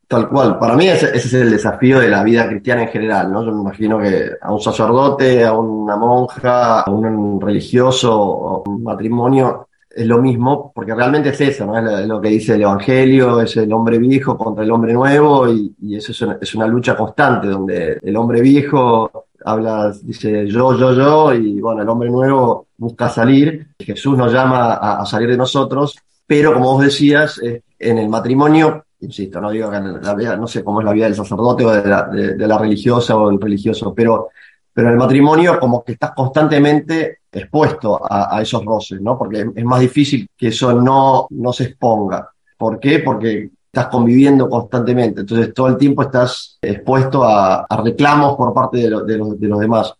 [0.07, 0.57] Tal cual.
[0.57, 3.43] Para mí ese, es el desafío de la vida cristiana en general, ¿no?
[3.43, 8.83] Yo me imagino que a un sacerdote, a una monja, a un religioso, a un
[8.83, 11.77] matrimonio, es lo mismo, porque realmente es eso, ¿no?
[11.77, 15.75] Es lo que dice el Evangelio, es el hombre viejo contra el hombre nuevo, y,
[15.93, 21.59] eso es una, lucha constante, donde el hombre viejo habla, dice yo, yo, yo, y
[21.59, 23.67] bueno, el hombre nuevo busca salir.
[23.79, 27.41] Jesús nos llama a, a salir de nosotros, pero como vos decías,
[27.79, 31.05] en el matrimonio insisto, no digo que la vida, no sé cómo es la vida
[31.05, 34.29] del sacerdote o de la, religiosa o del religioso, pero,
[34.73, 39.17] pero en el matrimonio como que estás constantemente expuesto a, esos roces, ¿no?
[39.17, 42.29] Porque es más difícil que eso no, no se exponga.
[42.57, 42.99] ¿Por qué?
[42.99, 48.89] Porque estás conviviendo constantemente, entonces todo el tiempo estás expuesto a, reclamos por parte de,
[48.89, 49.93] los, de, los, demás.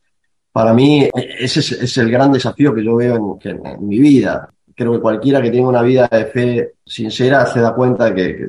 [0.52, 4.94] Para mí ese es, el gran desafío que yo veo en, en mi vida creo
[4.94, 8.48] que cualquiera que tenga una vida de fe sincera se da cuenta de que,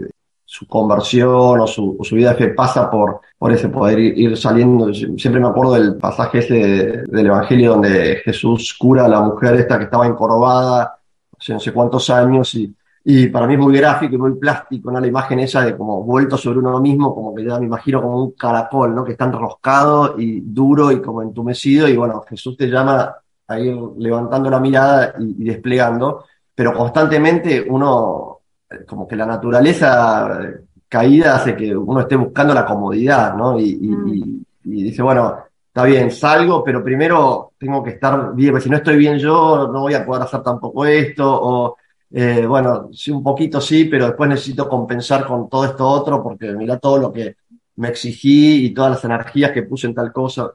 [0.51, 4.95] su conversión o su, su, vida de fe pasa por, por ese poder ir, saliendo.
[4.95, 9.77] Siempre me acuerdo del pasaje ese del Evangelio donde Jesús cura a la mujer esta
[9.77, 11.01] que estaba encorvada
[11.39, 14.91] hace no sé cuántos años y, y para mí es muy gráfico y muy plástico,
[14.91, 14.99] ¿no?
[14.99, 18.25] La imagen esa de como vuelto sobre uno mismo, como que ya me imagino como
[18.25, 19.05] un caracol, ¿no?
[19.05, 23.77] Que está enroscado y duro y como entumecido y bueno, Jesús te llama a ir
[23.99, 28.38] levantando la mirada y desplegando, pero constantemente uno
[28.87, 30.41] como que la naturaleza
[30.89, 33.59] caída hace que uno esté buscando la comodidad, ¿no?
[33.59, 34.09] Y, mm.
[34.09, 38.71] y, y, dice, bueno, está bien, salgo, pero primero tengo que estar bien, porque si
[38.71, 41.77] no estoy bien yo, no voy a poder hacer tampoco esto, o
[42.11, 46.53] eh, bueno, sí, un poquito sí, pero después necesito compensar con todo esto otro porque
[46.53, 47.37] mira todo lo que
[47.77, 50.51] me exigí y todas las energías que puse en tal cosa.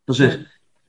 [0.00, 0.40] Entonces,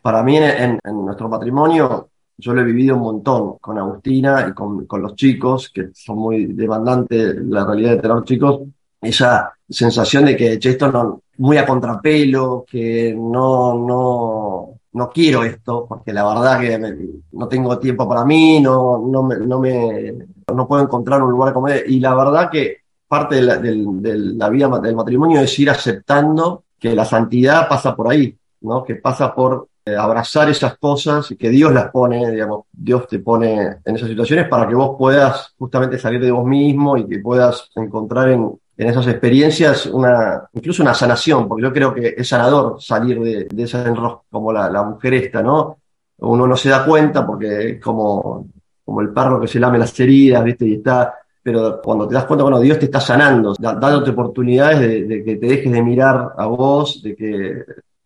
[0.02, 4.54] para mí en, en nuestro matrimonio, yo lo he vivido un montón con Agustina y
[4.54, 8.62] con, con los chicos, que son muy demandantes la realidad de tener chicos,
[9.02, 15.43] esa sensación de que che, esto no, muy a contrapelo, que no, no, no quiero
[15.43, 16.97] esto, porque la verdad que
[17.32, 20.13] no tengo tiempo para mí, no, no, me, no, me,
[20.54, 24.50] no puedo encontrar un lugar como Y la verdad que parte de la, de la
[24.50, 28.84] vida del matrimonio es ir aceptando que la santidad pasa por ahí, ¿no?
[28.84, 33.78] Que pasa por abrazar esas cosas y que Dios las pone, digamos, Dios te pone
[33.86, 37.69] en esas situaciones para que vos puedas justamente salir de vos mismo y que puedas
[37.76, 42.82] encontrar en, en esas experiencias una, incluso una sanación, porque yo creo que es sanador
[42.82, 45.78] salir de, de enrosco, como la, la, mujer esta, ¿no?
[46.19, 48.47] Uno no se da cuenta porque es como,
[48.86, 50.65] como el perro que se lame las heridas, ¿viste?
[50.67, 55.04] Y está, pero cuando te das cuenta, bueno, Dios te está sanando, dándote oportunidades de,
[55.06, 57.63] de, que te dejes de mirar a vos, de que,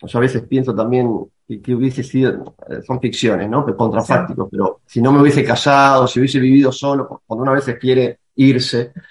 [0.07, 1.13] yo a veces pienso también
[1.51, 3.65] que, que hubiese sido, eh, son ficciones, ¿no?
[3.75, 8.19] Contrafácticos, pero si no me hubiese casado, si hubiese vivido solo, cuando una vez quiere
[8.35, 8.93] irse,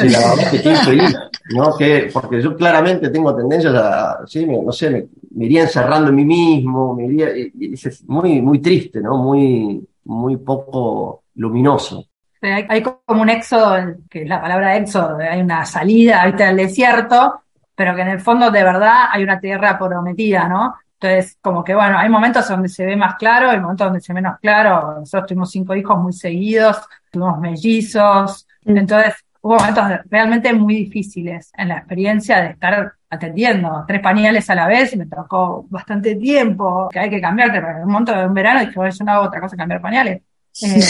[0.00, 1.16] Sí, la verdad que feliz,
[1.54, 1.76] ¿no?
[1.76, 6.08] Que, porque yo claramente tengo tendencias a, sí, me, no sé, me, me, iría encerrando
[6.08, 9.18] en mí mismo, me iría, y, y es muy, muy triste, ¿no?
[9.18, 12.06] Muy, muy poco luminoso.
[12.40, 13.76] Hay, hay, como un éxodo,
[14.08, 17.42] que es la palabra éxodo, hay una salida, ahorita al desierto,
[17.74, 20.74] pero que en el fondo de verdad hay una tierra prometida, ¿no?
[21.00, 24.12] Entonces, como que bueno, hay momentos donde se ve más claro, hay momentos donde se
[24.12, 25.00] ve menos claro.
[25.00, 26.78] Nosotros tuvimos cinco hijos muy seguidos,
[27.10, 28.76] tuvimos mellizos, mm.
[28.76, 34.54] entonces hubo momentos realmente muy difíciles en la experiencia de estar atendiendo tres pañales a
[34.54, 38.26] la vez y me tocó bastante tiempo que hay que cambiar, pero un momento de
[38.26, 40.22] un verano dije, yo no hago otra cosa que cambiar pañales.
[40.62, 40.80] Eh,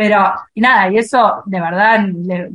[0.00, 2.06] pero, y nada, y eso, de verdad,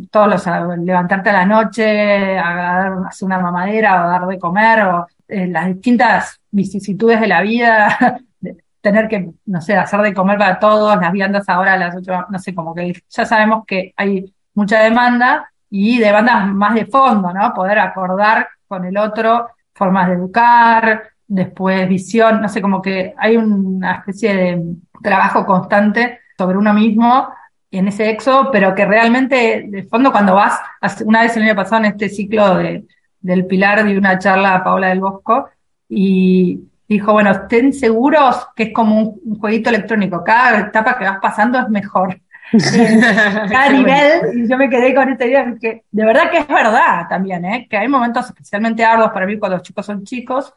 [0.09, 5.45] todos los, levantarte a la noche, hacer una mamadera o dar de comer, o eh,
[5.45, 8.19] las distintas vicisitudes de la vida,
[8.81, 12.25] tener que, no sé, hacer de comer para todos, las viandas ahora a las ocho,
[12.31, 17.31] no sé, como que ya sabemos que hay mucha demanda y demandas más de fondo,
[17.31, 17.53] ¿no?
[17.53, 23.37] Poder acordar con el otro formas de educar, después visión, no sé, como que hay
[23.37, 24.63] una especie de
[25.03, 27.29] trabajo constante sobre uno mismo
[27.71, 30.59] en ese exo, pero que realmente, de fondo, cuando vas,
[31.03, 32.85] una vez el año pasado en este ciclo de,
[33.19, 35.49] del Pilar de una charla a Paola del Bosco,
[35.89, 41.05] y dijo, bueno, estén seguros que es como un, un jueguito electrónico, cada etapa que
[41.05, 42.19] vas pasando es mejor
[42.51, 47.07] cada nivel, y yo me quedé con esta idea, que de verdad que es verdad
[47.09, 47.67] también, ¿eh?
[47.69, 50.53] que hay momentos especialmente arduos para mí cuando los chicos son chicos,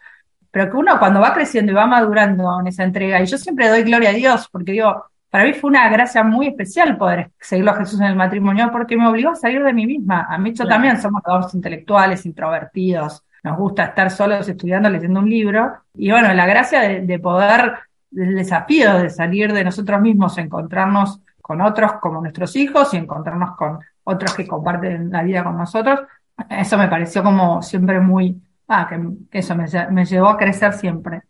[0.50, 3.68] pero que uno cuando va creciendo y va madurando en esa entrega, y yo siempre
[3.68, 7.72] doy gloria a Dios, porque digo, para mí fue una gracia muy especial poder seguirlo
[7.72, 10.26] a Jesús en el matrimonio, porque me obligó a salir de mí misma.
[10.28, 15.28] A mí yo también somos dos intelectuales, introvertidos, nos gusta estar solos estudiando, leyendo un
[15.28, 17.74] libro, y bueno, la gracia de, de poder,
[18.16, 23.56] el desafío de salir de nosotros mismos, encontrarnos con otros como nuestros hijos y encontrarnos
[23.56, 26.00] con otros que comparten la vida con nosotros.
[26.48, 31.22] Eso me pareció como siempre muy, ah, que, eso me, me, llevó a crecer siempre.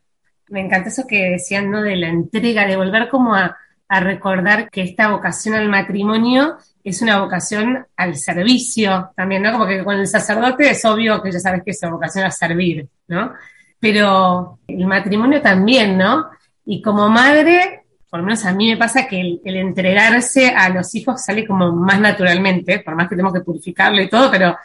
[0.49, 1.83] Me encanta eso que decían, ¿no?
[1.83, 3.57] De la entrega, de volver como a,
[3.89, 9.53] a recordar que esta vocación al matrimonio es una vocación al servicio también, ¿no?
[9.53, 12.31] Como que con el sacerdote es obvio que ya sabes que es una vocación a
[12.31, 13.33] servir, ¿no?
[13.81, 16.27] Pero el matrimonio también, ¿no?
[16.67, 20.95] Y como madre, por lo menos a mí me pasa que el, entregarse a los
[20.95, 24.57] hijos sale como más naturalmente, por más que tenemos que purificarlo y todo, pero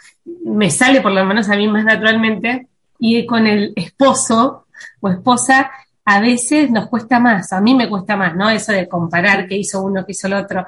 [0.45, 2.67] me sale por lo menos a mí más naturalmente.
[2.99, 4.67] Y con el esposo
[5.01, 5.71] o esposa,
[6.05, 8.49] a veces nos cuesta más, a mí me cuesta más, ¿no?
[8.49, 10.65] Eso de comparar qué hizo uno, qué hizo el otro.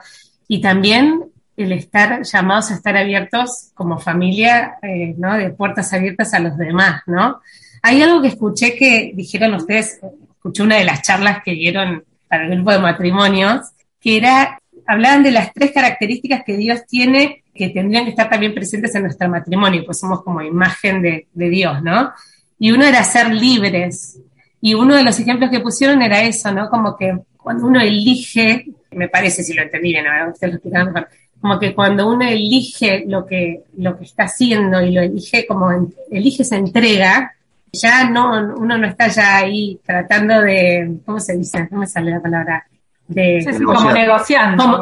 [0.47, 1.25] Y también
[1.57, 5.37] el estar llamados a estar abiertos como familia, eh, ¿no?
[5.37, 7.41] De puertas abiertas a los demás, ¿no?
[7.81, 9.99] Hay algo que escuché que dijeron ustedes,
[10.31, 13.61] escuché una de las charlas que dieron para el grupo de matrimonios,
[13.99, 18.53] que era, hablaban de las tres características que Dios tiene que tendrían que estar también
[18.53, 22.11] presentes en nuestro matrimonio, pues somos como imagen de, de Dios, ¿no?
[22.59, 24.19] Y uno era ser libres.
[24.65, 26.71] Y uno de los ejemplos que pusieron era eso, ¿no?
[26.71, 30.91] Como que cuando uno elige, me parece si lo entendí bien, ahora ustedes lo explicaron
[31.39, 35.69] como que cuando uno elige lo que, lo que está haciendo y lo elige como
[36.09, 37.35] elige esa entrega,
[37.71, 41.67] ya no, uno no está ya ahí tratando de, ¿cómo se dice?
[41.69, 42.65] No me sale la palabra.
[43.07, 44.63] De, como, negociando.
[44.63, 44.77] Como,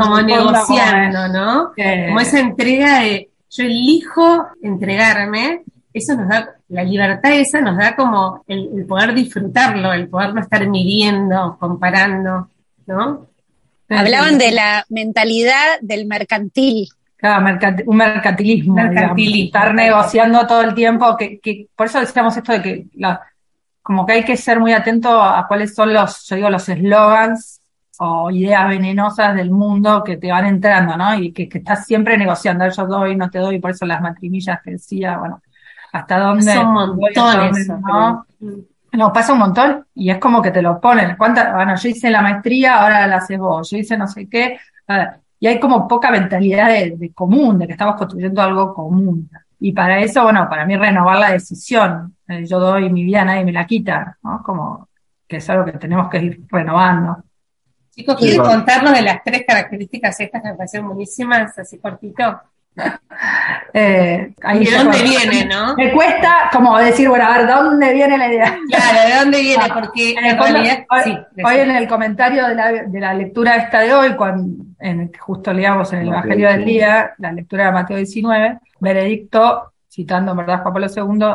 [0.00, 1.72] como negociando, ¿no?
[1.76, 5.62] Como esa entrega de yo elijo entregarme,
[5.94, 10.40] eso nos da, la libertad esa nos da como el, poder disfrutarlo, el poder no
[10.40, 12.48] estar midiendo, comparando,
[12.86, 13.28] ¿no?
[13.88, 16.88] Hablaban de la mentalidad del mercantil.
[17.16, 17.46] Claro,
[17.86, 18.74] un mercantilismo.
[18.74, 19.44] Mercantilismo.
[19.46, 23.20] estar negociando todo el tiempo, que, que por eso decíamos esto de que la,
[23.80, 27.60] como que hay que ser muy atento a cuáles son los, yo digo, los eslogans
[27.98, 31.14] o ideas venenosas del mundo que te van entrando, ¿no?
[31.14, 34.60] Y que, que estás siempre negociando, yo doy, no te doy, por eso las matrimillas
[34.62, 35.40] que decía, bueno,
[35.94, 36.52] hasta dónde.
[36.52, 38.26] Son montones, ¿no?
[38.92, 41.16] No, pasa un montón y es como que te lo ponen.
[41.16, 41.54] ¿Cuánta?
[41.54, 43.70] Bueno, yo hice la maestría, ahora la haces vos.
[43.70, 44.58] Yo hice no sé qué.
[45.38, 49.30] Y hay como poca mentalidad de, común, de que estamos construyendo algo común.
[49.60, 52.16] Y para eso, bueno, para mí renovar la decisión.
[52.26, 54.42] Eh, yo doy mi vida, nadie me la quita, ¿no?
[54.42, 54.88] Como
[55.28, 57.22] que es algo que tenemos que ir renovando.
[57.90, 62.40] Chicos, ¿quieren contarnos de las tres características estas que me parecieron buenísimas, así cortito?
[63.76, 65.74] Eh, ahí ¿De dónde viene, no?
[65.74, 68.58] Me cuesta como decir, bueno, a ver, ¿de dónde viene la idea?
[68.68, 69.64] Claro, ¿de dónde viene?
[69.72, 73.92] Porque en realidad, hoy, hoy, en el comentario de la, de la, lectura esta de
[73.92, 78.58] hoy, cuando en, justo leamos en el Evangelio del Día, la lectura de Mateo 19,
[78.78, 81.26] Benedicto, citando en verdad Juan Pablo II,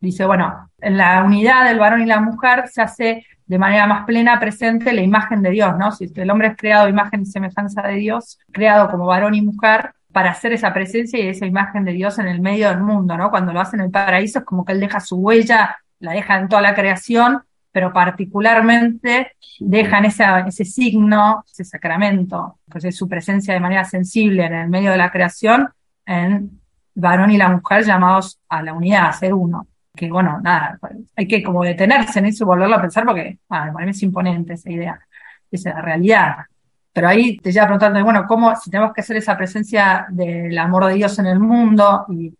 [0.00, 4.04] dice, bueno, en la unidad del varón y la mujer se hace de manera más
[4.04, 5.92] plena presente la imagen de Dios, ¿no?
[5.92, 9.92] Si el hombre es creado imagen y semejanza de Dios, creado como varón y mujer,
[10.16, 13.28] para hacer esa presencia y esa imagen de Dios en el medio del mundo, ¿no?
[13.28, 16.38] Cuando lo hace en el paraíso es como que él deja su huella, la deja
[16.38, 23.52] en toda la creación, pero particularmente dejan ese signo, ese sacramento, pues es su presencia
[23.52, 25.68] de manera sensible en el medio de la creación,
[26.06, 26.62] en
[26.94, 29.66] varón y la mujer llamados a la unidad, a ser uno.
[29.94, 30.78] Que bueno, nada,
[31.14, 34.02] hay que como detenerse en eso y volverlo a pensar porque, bueno, para mí es
[34.02, 34.98] imponente esa idea,
[35.50, 36.36] esa realidad.
[36.96, 40.86] Pero ahí te lleva preguntando, bueno, ¿cómo, si tenemos que hacer esa presencia del amor
[40.86, 42.06] de Dios en el mundo?
[42.08, 42.34] Y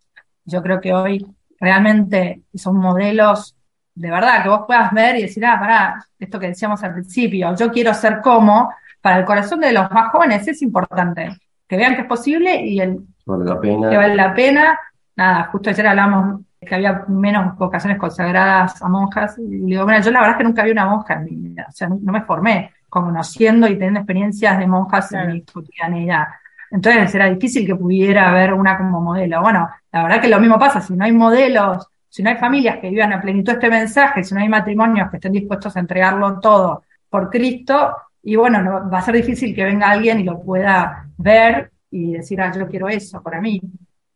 [0.46, 1.26] yo creo que hoy
[1.60, 3.54] realmente son modelos
[3.94, 7.54] de verdad que vos puedas ver y decir, ah, pará, esto que decíamos al principio,
[7.54, 11.36] yo quiero ser como, para el corazón de los más jóvenes es importante,
[11.68, 13.90] que vean que es posible y el, vale la pena.
[13.90, 14.78] que vale la pena.
[15.16, 20.10] Nada, justo ayer hablamos que había menos vocaciones consagradas a monjas, y digo, mira, yo
[20.10, 22.22] la verdad es que nunca vi una monja en mi vida, o sea, no me
[22.22, 26.26] formé conociendo y teniendo experiencias de monjas en mi cotidianidad.
[26.70, 29.40] Entonces era difícil que pudiera haber una como modelo.
[29.40, 32.78] Bueno, la verdad que lo mismo pasa, si no hay modelos, si no hay familias
[32.78, 36.40] que vivan a plenitud este mensaje, si no hay matrimonios que estén dispuestos a entregarlo
[36.40, 41.08] todo por Cristo, y bueno, va a ser difícil que venga alguien y lo pueda
[41.16, 43.60] ver y decir, ah, yo quiero eso para mí.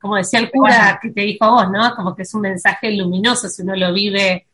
[0.00, 1.94] Como decía el cura que te dijo vos, ¿no?
[1.94, 4.46] Como que es un mensaje luminoso si uno lo vive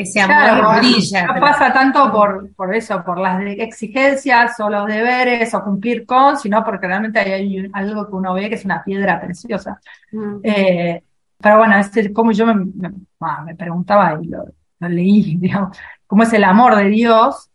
[0.00, 1.26] ese amor brilla.
[1.26, 6.36] No pasa tanto por, por eso, por las exigencias o los deberes o cumplir con,
[6.36, 9.80] sino porque realmente hay, algo que uno ve que es una piedra preciosa.
[10.12, 10.40] Mm.
[10.42, 11.02] Eh,
[11.40, 12.54] pero bueno, es como yo me,
[13.44, 14.44] me, preguntaba y lo,
[14.80, 17.50] leí, digamos, cómo es el amor de Dios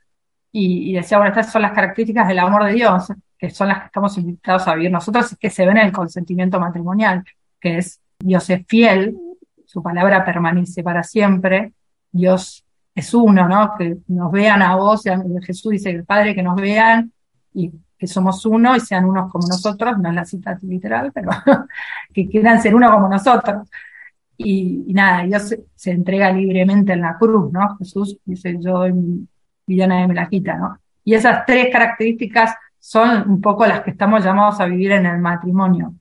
[0.51, 3.85] y, decía, bueno, estas son las características del amor de Dios, que son las que
[3.87, 7.23] estamos invitados a vivir nosotros, y que se ven en el consentimiento matrimonial,
[7.59, 9.17] que es Dios es fiel,
[9.65, 11.73] su palabra permanece para siempre,
[12.13, 12.63] Dios
[12.95, 13.73] es uno, ¿no?
[13.77, 15.03] Que nos vean a vos,
[15.45, 17.11] Jesús dice el Padre que nos vean
[17.53, 21.31] y que somos uno y sean unos como nosotros, no es la cita literal, pero
[22.13, 23.67] que quieran ser uno como nosotros.
[24.37, 27.77] Y, nada, Dios se, entrega libremente en la cruz, ¿no?
[27.77, 29.27] Jesús dice, yo doy mi
[29.67, 30.79] me la quita, ¿no?
[31.03, 35.19] Y esas tres características son un poco las que estamos llamados a vivir en el
[35.19, 35.93] matrimonio.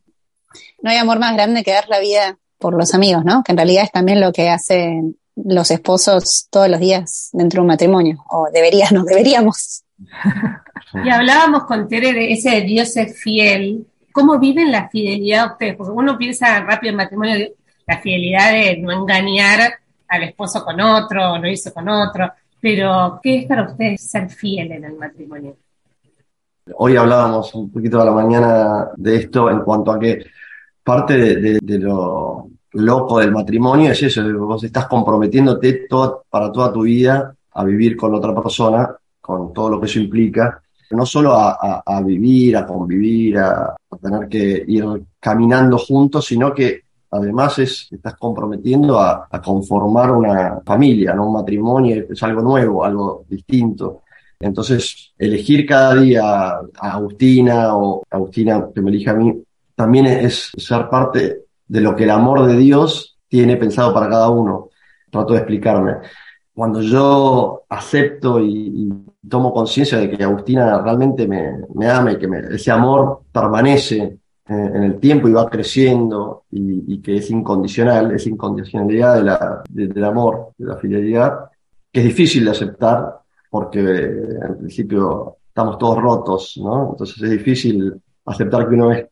[0.83, 3.43] No hay amor más grande que dar la vida por los amigos, ¿no?
[3.43, 7.61] Que en realidad es también lo que hacen los esposos todos los días dentro de
[7.63, 9.85] un matrimonio, o deberíamos, deberíamos.
[11.05, 13.87] Y hablábamos con Tere de ese Dios es fiel.
[14.13, 15.77] ¿Cómo viven la fidelidad ustedes?
[15.77, 17.49] Porque uno piensa rápido en matrimonio,
[17.87, 19.73] la fidelidad de no engañar
[20.09, 24.71] al esposo con otro, no irse con otro, pero ¿qué es para ustedes ser fiel
[24.73, 25.57] en el matrimonio?
[26.77, 30.27] Hoy hablábamos un poquito a la mañana de esto en cuanto a que
[30.85, 35.87] parte de lo loco del matrimonio es eso, vos estás comprometiéndote
[36.29, 40.63] para toda tu vida a vivir con otra persona, con todo lo que eso implica,
[40.91, 44.85] no solo a, vivir, a convivir, a, tener que ir
[45.21, 51.27] caminando juntos, sino que además es, estás comprometiendo a, conformar una familia, ¿no?
[51.27, 54.03] un matrimonio, es algo nuevo, algo distinto.
[54.41, 59.43] Entonces, elegir cada día a Agustina o Agustina que me elija a mí,
[59.75, 61.42] también es ser parte
[61.73, 64.69] de lo que el amor de Dios tiene pensado para cada uno.
[65.11, 65.95] Trato de explicarme.
[66.53, 68.93] Cuando yo acepto y,
[69.27, 74.83] tomo conciencia de que Agustina realmente me, ama y que ese amor permanece eh, en,
[74.83, 80.77] el tiempo y va creciendo y, que es incondicional, esa incondicionalidad del amor, de la
[80.77, 81.39] fidelidad,
[81.91, 83.81] que es difícil de aceptar porque
[84.43, 86.91] al principio estamos todos rotos, ¿no?
[86.91, 87.95] Entonces es difícil
[88.27, 89.07] aceptar que uno es,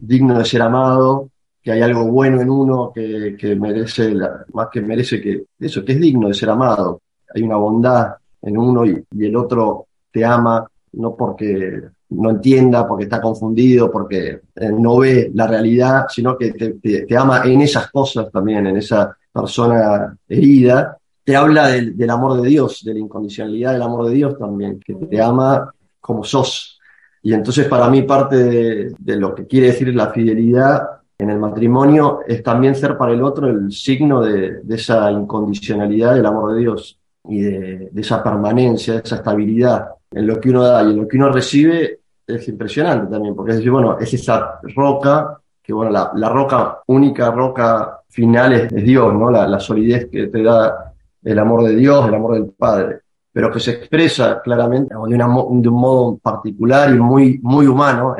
[0.00, 1.30] digno de ser amado,
[1.66, 4.14] que hay algo bueno en uno que, que merece,
[4.52, 7.00] más que merece que eso, que es digno de ser amado.
[7.34, 12.86] Hay una bondad en uno y, y el otro te ama, no porque no entienda,
[12.86, 17.90] porque está confundido, porque eh, no ve la realidad, sino que te, ama en esas
[17.90, 20.96] cosas también, en esa persona herida.
[21.24, 24.94] Te habla del, amor de Dios, de la incondicionalidad del amor de Dios también, que
[24.94, 25.68] te ama
[26.00, 26.78] como sos.
[27.24, 32.20] Y entonces para mí parte de, lo que quiere decir la fidelidad en el matrimonio
[32.26, 36.98] es también ser para el otro el signo de, esa incondicionalidad del amor de Dios
[37.24, 40.96] y de, de esa permanencia, de esa estabilidad en lo que uno da y en
[40.96, 45.72] lo que uno recibe es impresionante también, porque es decir, bueno, es esa roca, que
[45.72, 49.30] bueno, la, la roca, única roca final es, Dios, ¿no?
[49.30, 50.92] La, la, solidez que te da
[51.22, 53.00] el amor de Dios, el amor del Padre,
[53.32, 58.16] pero que se expresa claramente de, una, de un modo particular y muy, muy humano,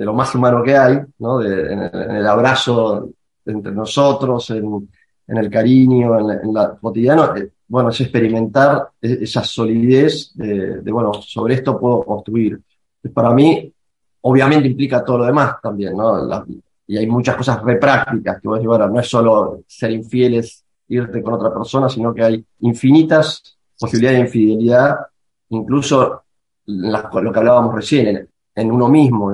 [0.00, 1.40] de lo más humano que hay, ¿no?
[1.40, 3.10] De, en, el, abrazo
[3.44, 4.88] entre nosotros, en,
[5.26, 10.90] en el cariño, en, en la cotidiano, eh, bueno, es experimentar e-, esa solidez de,
[10.90, 12.58] bueno, sobre esto puedo construir.
[13.12, 13.70] Para mí,
[14.22, 16.46] obviamente implica todo lo demás también, ¿no?
[16.86, 21.22] y hay muchas cosas reprácticas que vos decís, bueno, no es solo ser infieles, irte
[21.22, 24.96] con otra persona, sino que hay infinitas posibilidades de infidelidad,
[25.50, 26.22] incluso
[26.64, 28.30] lo que hablábamos recién,
[28.60, 29.32] en, uno mismo.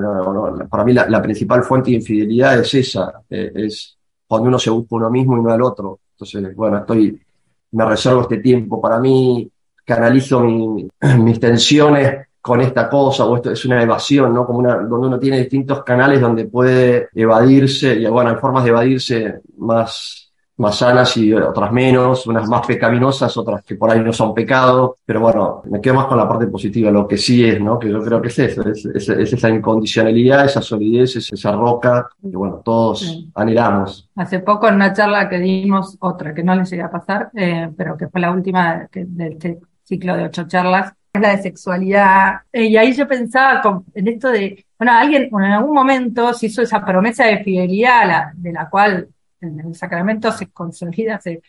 [0.69, 3.97] Para mí la, principal fuente de infidelidad es esa, eh, es
[4.27, 5.99] cuando uno se busca uno mismo y no al otro.
[6.13, 7.19] Entonces, bueno, estoy
[7.71, 9.49] me reservo este tiempo para mí,
[9.85, 10.41] canalizo
[11.19, 14.45] mis tensiones con esta cosa, o esto es una evasión, ¿no?
[14.45, 18.69] Como una, donde uno tiene distintos canales donde puede evadirse, y bueno, hay formas de
[18.69, 20.26] evadirse más
[20.57, 24.97] más sanas y otras menos, unas más pecaminosas, otras que por ahí no son pecado,
[25.05, 27.77] pero bueno, me quedo más con la parte positiva, lo que sí es, ¿no?
[27.77, 32.35] Que yo creo que es eso, es, esa incondicionalidad, esa solidez, es esa roca que
[32.35, 34.09] bueno, todos anhelamos.
[34.15, 37.69] Hace poco en una charla que dimos, otra que no les llegué a pasar, eh,
[37.77, 42.41] pero que fue la última de este ciclo de ocho charlas, es la de sexualidad,
[42.51, 43.61] eh, y ahí yo pensaba
[43.93, 48.51] en esto de, bueno, alguien en algún momento se hizo esa promesa de fidelidad, de
[48.51, 49.07] la cual
[49.41, 51.41] en el sacramento se consolida se,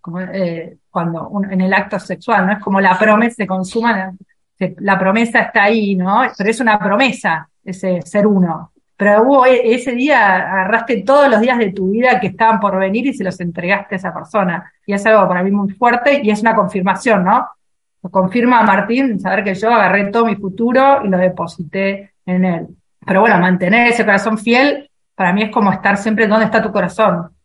[0.00, 2.52] como, eh, cuando en el acto sexual, ¿no?
[2.52, 4.12] Es como la promesa se consuma,
[4.58, 6.22] la promesa está ahí, ¿no?
[6.36, 8.72] Pero es una promesa, ese ser uno.
[8.96, 12.78] Pero hubo e, ese día, agarraste todos los días de tu vida que estaban por
[12.78, 14.72] venir y se los entregaste a esa persona.
[14.86, 17.46] Y es algo para mí muy fuerte y es una confirmación, ¿no?
[18.02, 22.68] Lo confirma Martín, saber que yo agarré todo mi futuro y lo deposité en él.
[23.04, 26.72] Pero bueno, mantener ese corazón fiel, para mí es como estar siempre donde está tu
[26.72, 27.35] corazón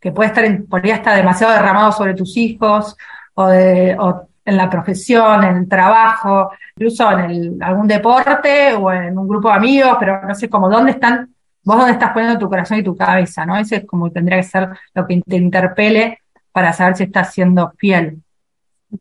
[0.00, 2.96] que puede estar, en, podría estar demasiado derramado sobre tus hijos
[3.34, 8.92] o, de, o en la profesión, en el trabajo, incluso en el, algún deporte o
[8.92, 11.34] en un grupo de amigos, pero no sé, como dónde están,
[11.64, 13.56] vos dónde estás poniendo tu corazón y tu cabeza, ¿no?
[13.56, 16.20] Ese es como tendría que ser lo que te interpele
[16.52, 18.22] para saber si estás siendo fiel.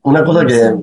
[0.02, 0.76] Una cosa que,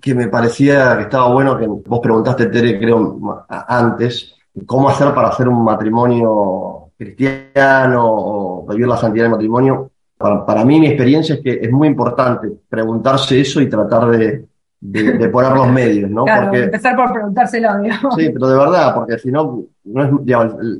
[0.00, 4.34] que me parecía que estaba bueno, que vos preguntaste, Tere, creo, antes,
[4.66, 10.78] cómo hacer para hacer un matrimonio cristiano o vivir la santidad del matrimonio, para, mí
[10.78, 14.44] mi experiencia es que es muy importante preguntarse eso y tratar de,
[14.78, 16.24] de, poner los medios, ¿no?
[16.24, 18.14] Claro, empezar por preguntárselo, digamos.
[18.16, 20.10] Sí, pero de verdad, porque si no, no es,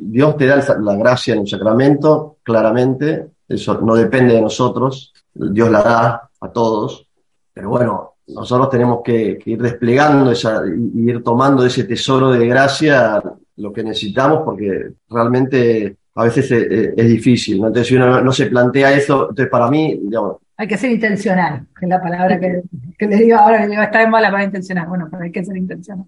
[0.03, 5.71] Dios te da la gracia en el sacramento, claramente, eso no depende de nosotros, Dios
[5.71, 7.07] la da a todos,
[7.55, 13.23] pero bueno, nosotros tenemos que, ir desplegando esa, y ir tomando ese tesoro de gracia
[13.57, 17.69] lo que necesitamos, porque realmente a veces es, difícil, ¿no?
[17.69, 20.37] Entonces, si uno no, se plantea eso, entonces para mí, digamos...
[20.57, 22.63] Hay que ser intencional, que es la palabra que,
[22.99, 24.89] que le digo ahora, que digo, está en mala para intencional.
[24.89, 26.05] Bueno, pero hay que ser intencional.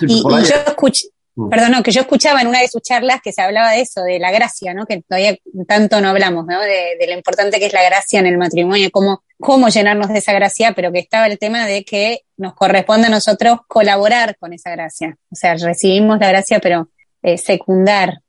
[0.00, 1.48] y, yo escuché, mm.
[1.48, 4.20] perdón, que yo escuchaba en una de sus charlas que se hablaba de eso, de
[4.20, 4.86] la gracia, ¿no?
[4.86, 5.36] Que todavía
[5.66, 6.60] tanto no hablamos, ¿no?
[6.60, 10.18] De, de lo importante que es la gracia en el matrimonio, cómo, cómo llenarnos de
[10.18, 14.52] esa gracia, pero que estaba el tema de que nos corresponde a nosotros colaborar con
[14.52, 15.16] esa gracia.
[15.32, 16.90] O sea, recibimos la gracia, pero
[17.22, 18.20] eh, secundar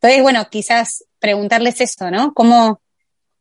[0.00, 2.32] entonces, bueno, quizás preguntarles esto, ¿no?
[2.32, 2.80] ¿Cómo?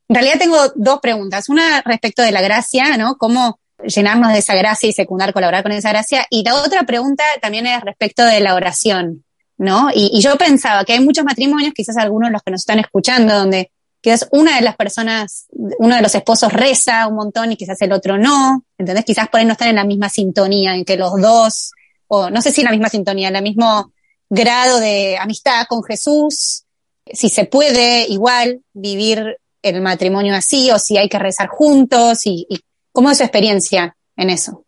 [0.10, 1.48] En realidad tengo dos preguntas.
[1.48, 3.16] Una respecto de la gracia, ¿no?
[3.18, 6.26] ¿Cómo llenarnos de esa gracia y secundar, colaborar con esa gracia?
[6.30, 9.24] Y la otra pregunta también es respecto de la oración,
[9.58, 9.90] ¿no?
[9.94, 13.72] Y, yo pensaba que hay muchos matrimonios, quizás algunos los que nos están escuchando, donde
[14.02, 17.94] quizás una de las personas, uno de los esposos reza un montón y quizás el
[17.94, 19.06] otro no, ¿entendés?
[19.06, 21.72] Quizás por ahí no están en la misma sintonía, en que los dos,
[22.08, 23.94] o no sé si en la misma sintonía, en la mismo
[24.30, 26.64] grado de amistad con Jesús,
[27.12, 32.48] si se puede igual vivir el matrimonio así o si hay que rezar juntos y,
[32.92, 34.64] cómo es su experiencia en eso.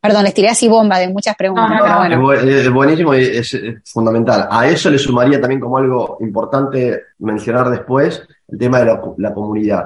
[0.00, 1.98] Perdón, les tiré así bomba de muchas preguntas, No, pero no.
[2.22, 2.32] bueno.
[2.32, 4.46] Es, bu- es buenísimo y es, es fundamental.
[4.50, 9.14] A eso le sumaría también como algo importante mencionar después el tema de la, co-
[9.18, 9.84] la comunidad.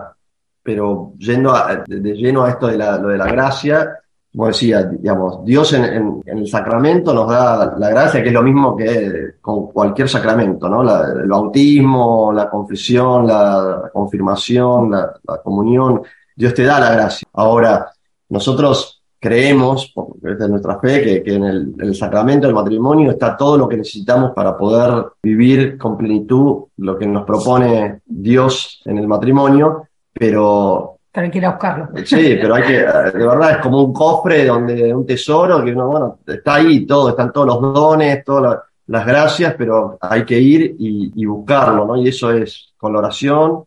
[0.63, 3.89] Pero yendo a- de lleno a esto de la, lo de la gracia,
[4.39, 8.77] como decía, digamos, Dios en, el sacramento nos da la, gracia, que es lo mismo
[8.77, 10.85] que con cualquier sacramento, ¿no?
[10.85, 15.13] La- el bautismo, la confesión, la, confirmación, la,
[15.43, 16.03] comunión.
[16.37, 17.27] Dios te da la gracia.
[17.33, 17.91] Ahora,
[18.29, 22.55] nosotros creemos, porque es de nuestra fe, que, que en, el, en el sacramento del
[22.55, 28.03] matrimonio está todo lo que necesitamos para poder vivir con plenitud lo que nos propone
[28.07, 31.89] Dios en el matrimonio, pero Pero hay buscarlo.
[32.05, 35.87] sí, pero hay que, de verdad es como un cofre donde un tesoro que uno,
[35.89, 40.41] bueno, está ahí todo, están todos los dones, todas la- las gracias, pero hay que
[40.41, 41.97] ir y, buscarlo, ¿no?
[41.97, 43.65] Y eso es con la oración,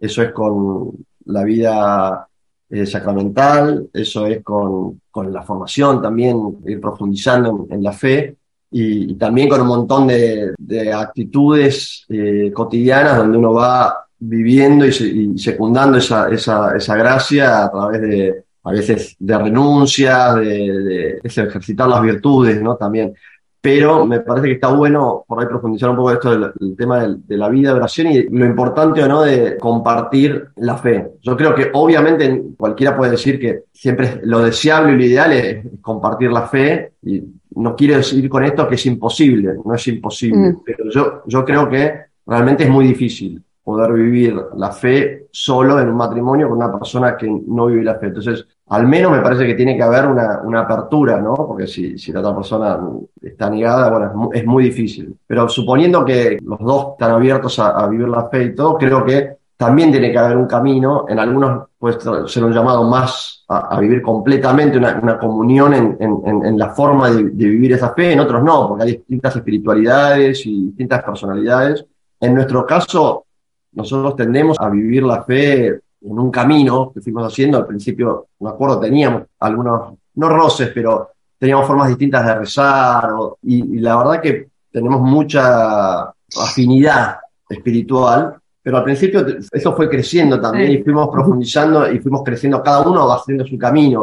[0.00, 0.92] eso es con
[1.24, 2.28] la vida
[2.68, 8.36] eh, sacramental, eso es con, con la formación también, ir profundizando en, la fe
[8.70, 14.92] y, también con un montón de, de actitudes eh, cotidianas donde uno va viviendo y,
[14.92, 20.44] se- y secundando esa, esa, esa gracia a través de, a veces, de renuncias, de,
[20.82, 22.76] de ese ejercitar las virtudes, ¿no?
[22.76, 23.14] También.
[23.62, 27.00] Pero me parece que está bueno por ahí profundizar un poco esto del, del tema
[27.00, 31.08] del- de la vida de oración y lo importante o no de compartir la fe.
[31.20, 35.66] Yo creo que obviamente cualquiera puede decir que siempre lo deseable y lo ideal es
[35.82, 37.22] compartir la fe y
[37.56, 40.60] no quiero decir con esto que es imposible, no es imposible, Mm.
[40.64, 41.92] pero yo, yo creo que
[42.26, 47.16] realmente es muy difícil poder vivir la fe solo en un matrimonio con una persona
[47.16, 48.06] que no vive la fe.
[48.06, 51.34] Entonces, al menos me parece que tiene que haber una, una apertura, ¿no?
[51.34, 52.78] Porque si, si la otra persona
[53.20, 55.16] está negada, bueno, es muy, difícil.
[55.26, 59.36] Pero suponiendo que los dos están abiertos a, vivir la fe y todo, creo que
[59.56, 61.98] también tiene que haber un camino, en algunos puede
[62.28, 67.24] ser un llamado más a, vivir completamente una, una comunión en, en- la forma de
[67.24, 71.84] vivir esa fe, en otros no, porque hay distintas espiritualidades y distintas personalidades.
[72.20, 73.24] En nuestro caso,
[73.72, 77.58] nosotros tendemos a vivir la fe en un camino que fuimos haciendo.
[77.58, 83.38] Al principio, me acuerdo, teníamos algunos, no roces, pero teníamos formas distintas de rezar, o-
[83.42, 87.18] y, y la verdad que tenemos mucha afinidad
[87.48, 90.76] espiritual, pero al principio eso fue creciendo también Sí.
[90.78, 94.02] y fuimos profundizando y fuimos creciendo, cada uno va haciendo su camino.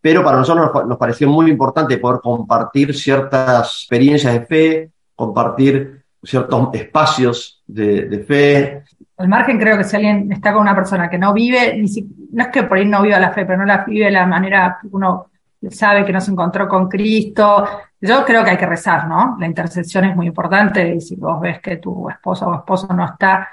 [0.00, 6.68] Pero para nosotros nos pareció muy importante poder compartir ciertas experiencias de fe, compartir ciertos
[6.74, 8.82] espacios de, de fe,
[9.18, 12.08] Al margen creo que si alguien está con una persona que no vive, ni si-
[12.32, 14.26] no es que por ahí no viva la fe, pero no la vive de la
[14.26, 15.26] manera que uno
[15.70, 17.66] sabe que no se encontró con Cristo.
[18.00, 19.36] Yo creo que hay que rezar, ¿no?
[19.38, 23.04] La intercesión es muy importante y si vos ves que tu esposa o esposo no
[23.04, 23.48] está,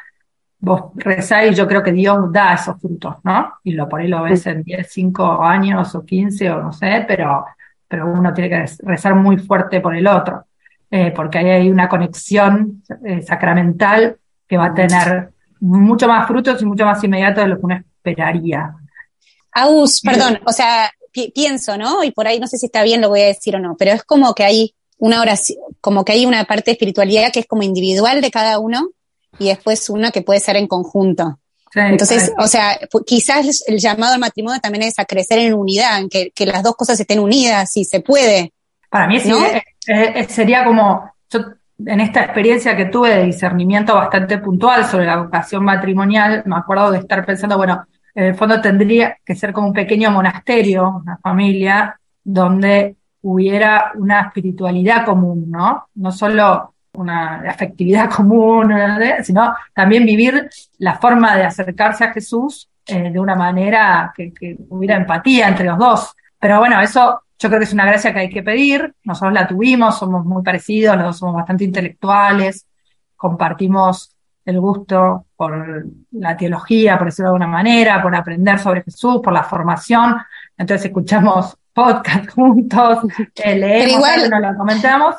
[0.59, 3.53] vos rezás y yo creo que Dios da esos frutos, ¿no?
[3.63, 7.05] Y lo por ahí lo ves en 10, 5 años o 15 o no sé,
[7.07, 7.45] pero,
[7.87, 10.45] pero uno tiene que rezar muy fuerte por el otro,
[10.89, 16.61] eh, porque ahí hay una conexión eh, sacramental que va a tener mucho más frutos
[16.61, 18.73] y mucho más inmediato de lo que uno esperaría.
[19.51, 22.03] Agus, perdón, o sea, pi- pienso, ¿no?
[22.03, 23.91] Y por ahí no sé si está bien lo voy a decir o no, pero
[23.91, 27.45] es como que hay una oración, como que hay una parte de espiritualidad que es
[27.47, 28.89] como individual de cada uno
[29.37, 31.39] y después una que puede ser en conjunto.
[31.71, 35.99] Sí, Entonces, o sea, quizás el llamado al matrimonio también es a crecer en unidad,
[35.99, 38.51] en que, que las dos cosas estén unidas, si se puede.
[38.89, 39.45] Para mí sí, ¿no?
[39.45, 41.39] eh, eh, sería como, yo
[41.85, 46.91] en esta experiencia que tuve de discernimiento bastante puntual sobre la vocación matrimonial, me acuerdo
[46.91, 51.17] de estar pensando, bueno, en el fondo tendría que ser como un pequeño monasterio, una
[51.17, 55.87] familia, donde hubiera una espiritualidad común, ¿no?
[55.95, 58.73] No solo una afectividad común,
[59.23, 60.49] sino también vivir
[60.79, 65.77] la forma de acercarse a Jesús eh, de una manera que hubiera empatía entre los
[65.77, 66.15] dos.
[66.39, 68.93] Pero bueno, eso yo creo que es una gracia que hay que pedir.
[69.03, 72.65] Nosotros la tuvimos, somos muy parecidos, los dos somos bastante intelectuales,
[73.15, 74.15] compartimos
[74.45, 79.31] el gusto por la teología, por decirlo de alguna manera, por aprender sobre Jesús, por
[79.33, 80.15] la formación.
[80.57, 82.99] Entonces escuchamos podcast juntos,
[83.35, 85.15] eh, leemos, igual- nos lo comentamos.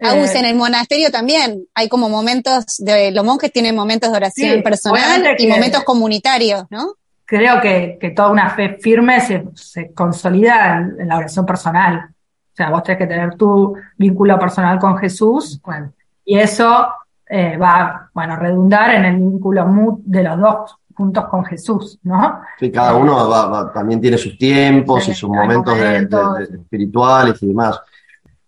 [0.00, 4.16] Agus, Eh, en el monasterio también hay como momentos de, los monjes tienen momentos de
[4.16, 6.92] oración Sí, personal y momentos comunitarios, ¿no?
[7.30, 12.08] Creo que, que toda una fe firme se, se consolida en, en la oración personal.
[12.08, 15.92] O sea, vos tenés que tener tu vínculo personal con Jesús, bueno,
[16.24, 16.88] y eso
[17.28, 22.40] eh, va, bueno, a redundar en el vínculo de los dos juntos con Jesús, ¿no?
[22.58, 25.88] Sí, cada uno va- va- también tiene sus tiempos Sí, y sus momentos, de- de-
[25.92, 26.38] momentos.
[26.38, 27.78] de- espirituales y demás.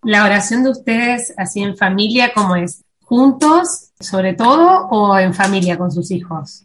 [0.03, 2.83] La oración de ustedes, así en familia, ¿cómo es?
[3.05, 6.64] ¿Juntos, sobre todo, o en familia con sus hijos?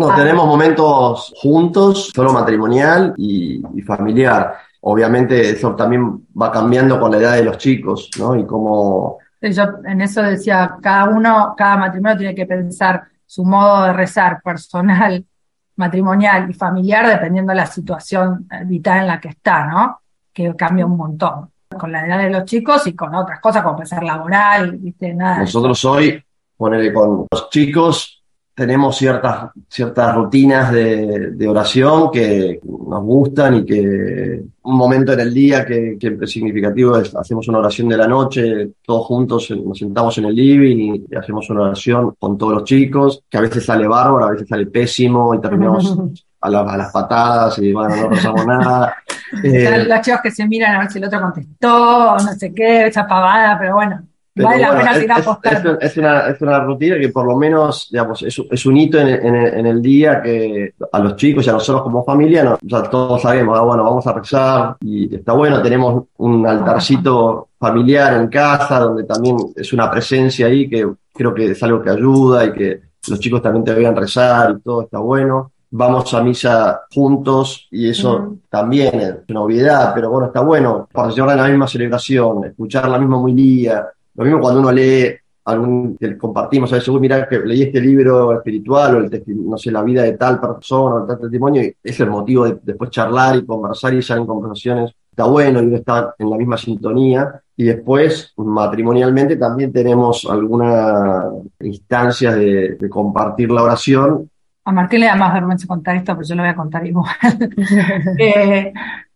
[0.00, 0.16] No, Ah.
[0.16, 4.54] tenemos momentos juntos, solo matrimonial y, y familiar.
[4.82, 8.34] obviamente eso también va cambiando con la edad de los chicos, ¿no?
[8.34, 9.18] Y cómo...
[9.42, 14.40] Yo en eso decía, cada uno, cada matrimonio tiene que pensar su modo de rezar
[14.42, 15.22] personal,
[15.76, 20.00] matrimonial y familiar dependiendo de la situación vital en la que está, ¿no?
[20.32, 23.76] Que cambia un montón con la edad de los chicos y con otras cosas como
[23.76, 25.14] pensar laboral, ¿viste?
[25.14, 25.38] Nada.
[25.40, 26.22] Nosotros hoy,
[26.56, 28.19] ponele con los chicos,
[28.60, 35.20] tenemos ciertas, ciertas rutinas de, de, oración que nos gustan y que un momento en
[35.20, 39.50] el día que, que es significativo es hacemos una oración de la noche, todos juntos
[39.52, 43.40] nos sentamos en el living y, hacemos una oración con todos los chicos, que a
[43.40, 45.96] veces sale bárbaro, a veces sale pésimo y terminamos
[46.42, 48.94] a, a las patadas y bueno, no rezamos nada.
[49.44, 52.88] Eh, los chicos que se miran a ver si el otro contestó, no sé qué,
[52.88, 54.09] esa pavada, pero bueno.
[54.34, 58.22] Vale la pena es, es, es, una, es una rutina que por lo menos digamos,
[58.22, 61.54] es, es un hito en, en, en, el día que a los chicos y a
[61.54, 65.60] nosotros como familia, no, ya todos sabemos, ah, bueno, vamos a rezar y está bueno,
[65.60, 71.50] tenemos un altarcito familiar en casa donde también es una presencia ahí que creo que
[71.50, 74.98] es algo que ayuda y que los chicos también te vean rezar y todo está
[74.98, 75.52] bueno.
[75.72, 78.38] Vamos a misa juntos y eso uh -huh.
[78.48, 82.98] también es una obviedad, pero bueno, está bueno participar en la misma celebración, escuchar la
[82.98, 87.38] misma humilía, lo mismo cuando uno lee algún que compartimos, a veces, uy, mira que
[87.40, 91.18] leí este libro espiritual o el no sé, la vida de tal persona o tal
[91.18, 94.92] testimonio, y es el motivo de después charlar y conversar y en conversaciones.
[95.10, 97.42] Está bueno y uno está en la misma sintonía.
[97.56, 101.24] Y después, matrimonialmente, también tenemos algunas
[101.60, 104.30] instancias de, de compartir la oración.
[104.64, 107.08] A Martín le da más vergüenza contar esto, pero yo lo voy a contar igual.
[108.18, 108.72] eh,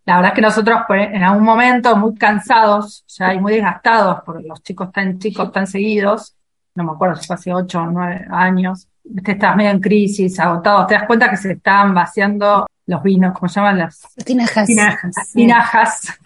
[0.06, 4.18] la verdad es que nosotros pues, en algún momento muy cansados ya y muy desgastados
[4.24, 6.36] porque los chicos tan chicos tan seguidos,
[6.74, 8.88] no me acuerdo si fue hace ocho o nueve años,
[9.24, 13.32] te estás medio en crisis, agotados, te das cuenta que se están vaciando los vinos,
[13.38, 13.78] ¿cómo se llaman?
[13.78, 14.66] Las tinajas.
[14.66, 15.14] Tinajas.
[15.26, 15.38] Sí.
[15.38, 16.18] tinajas.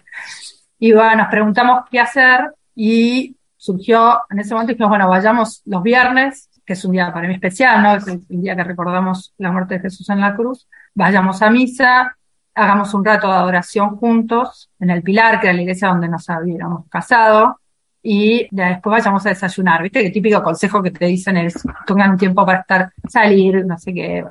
[0.77, 5.83] Y bueno, nos preguntamos qué hacer y surgió en ese momento dijimos, bueno, vayamos los
[5.83, 7.95] viernes, que es un día para mí especial, ¿no?
[7.95, 12.17] Es el día que recordamos la muerte de Jesús en la cruz, vayamos a misa,
[12.59, 16.29] hagamos un rato de adoración juntos en el Pilar, que era la iglesia donde nos
[16.29, 17.59] habíamos casado,
[18.01, 19.81] y después vayamos a desayunar.
[19.83, 20.03] ¿Viste?
[20.03, 23.93] Que típico consejo que te dicen es, tengan un tiempo para estar, salir, no sé
[23.93, 24.25] qué.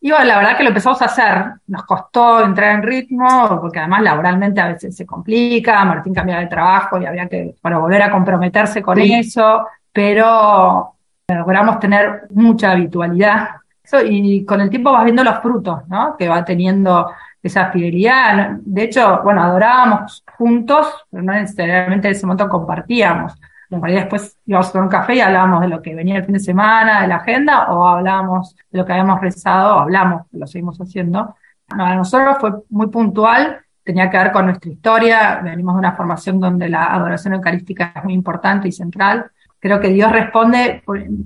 [0.00, 1.44] Y bueno, la verdad que lo empezamos a hacer.
[1.66, 6.48] Nos costó entrar en ritmo, porque además laboralmente a veces se complica, Martín cambiaba de
[6.48, 9.14] trabajo y había que, bueno, volver a comprometerse con sí.
[9.14, 10.92] eso, pero
[11.28, 13.48] logramos tener mucha habitualidad.
[13.82, 16.16] Eso, y con el tiempo vas viendo los frutos, ¿no?
[16.16, 17.10] Que va teniendo
[17.46, 18.58] esa fidelidad.
[18.60, 23.34] De hecho, bueno, adorábamos juntos, pero no necesariamente en ese momento compartíamos.
[23.70, 26.24] En realidad después íbamos a tomar un café y hablábamos de lo que venía el
[26.24, 30.46] fin de semana, de la agenda, o hablábamos de lo que habíamos rezado, hablamos, lo
[30.46, 31.34] seguimos haciendo.
[31.66, 36.38] Para nosotros fue muy puntual, tenía que ver con nuestra historia, venimos de una formación
[36.38, 39.30] donde la adoración eucarística es muy importante y central.
[39.58, 40.82] Creo que Dios responde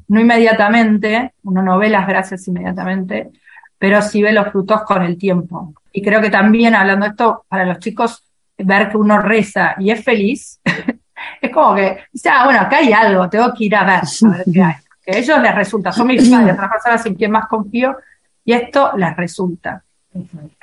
[0.09, 3.31] no inmediatamente, uno no ve las gracias inmediatamente,
[3.79, 5.75] pero sí ve los frutos con el tiempo.
[5.93, 8.25] Y creo que también, hablando de esto, para los chicos,
[8.59, 10.61] ver que uno reza y es feliz,
[11.41, 14.37] es como que, dice, ah, bueno, acá hay algo, tengo que ir a ver, a
[14.37, 14.75] ver qué hay.
[15.03, 17.97] Que a ellos les resulta, son mis padres, otras personas en quien más confío,
[18.45, 19.83] y esto les resulta.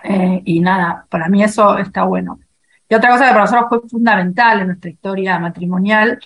[0.04, 2.40] Eh, y nada, para mí eso está bueno.
[2.88, 6.20] Y otra cosa que para nosotros fue fundamental en nuestra historia matrimonial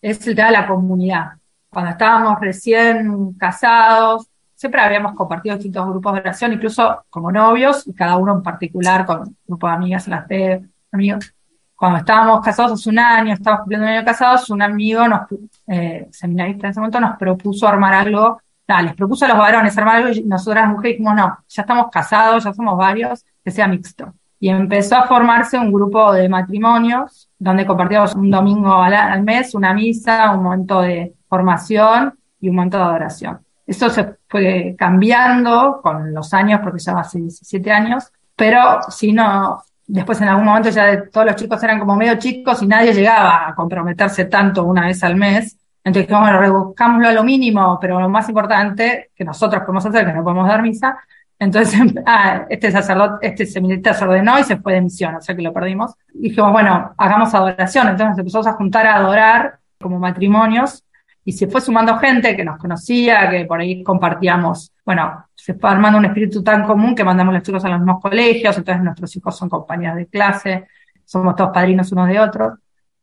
[0.00, 1.32] es el tema de la comunidad.
[1.68, 7.92] Cuando estábamos recién casados, siempre habíamos compartido distintos grupos de oración, incluso como novios, y
[7.92, 11.32] cada uno en particular con un grupo de amigas, las de amigos.
[11.76, 15.20] Cuando estábamos casados hace un año, estábamos cumpliendo un año casados, un amigo, nos,
[15.68, 18.40] eh, seminarista en ese momento, nos propuso armar algo,
[18.82, 21.88] les propuso a los varones armar algo y nosotras las mujeres dijimos, no, ya estamos
[21.92, 24.14] casados, ya somos varios, que sea mixto.
[24.40, 29.54] Y empezó a formarse un grupo de matrimonios, donde compartíamos un domingo al, al mes,
[29.54, 33.45] una misa, un momento de formación y un momento de adoración.
[33.66, 39.62] Eso se fue cambiando con los años, porque ya hace 17 años, pero si no,
[39.86, 43.48] después en algún momento ya todos los chicos eran como medio chicos y nadie llegaba
[43.48, 45.56] a comprometerse tanto una vez al mes.
[45.82, 50.12] Entonces, bueno, rebuscámoslo a lo mínimo, pero lo más importante que nosotros podemos hacer, que
[50.12, 50.98] no podemos dar misa.
[51.38, 55.34] Entonces, ah, este sacerdote, este seminarista se ordenó y se fue de misión, o sea
[55.34, 55.94] que lo perdimos.
[56.12, 57.88] Dijimos, bueno, hagamos adoración.
[57.88, 60.82] Entonces empezamos a juntar a adorar como matrimonios
[61.28, 65.68] y se fue sumando gente que nos conocía, que por ahí compartíamos, bueno, se fue
[65.68, 69.16] armando un espíritu tan común que mandamos los chicos a los mismos colegios, entonces nuestros
[69.16, 70.68] hijos son compañeros de clase,
[71.04, 72.52] somos todos padrinos unos de otros.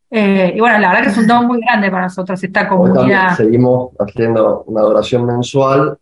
[0.10, 3.36] Eh, y bueno, la verdad que es un don muy grande para nosotros esta comunidad.
[3.36, 5.98] seguimos haciendo una adoración mensual,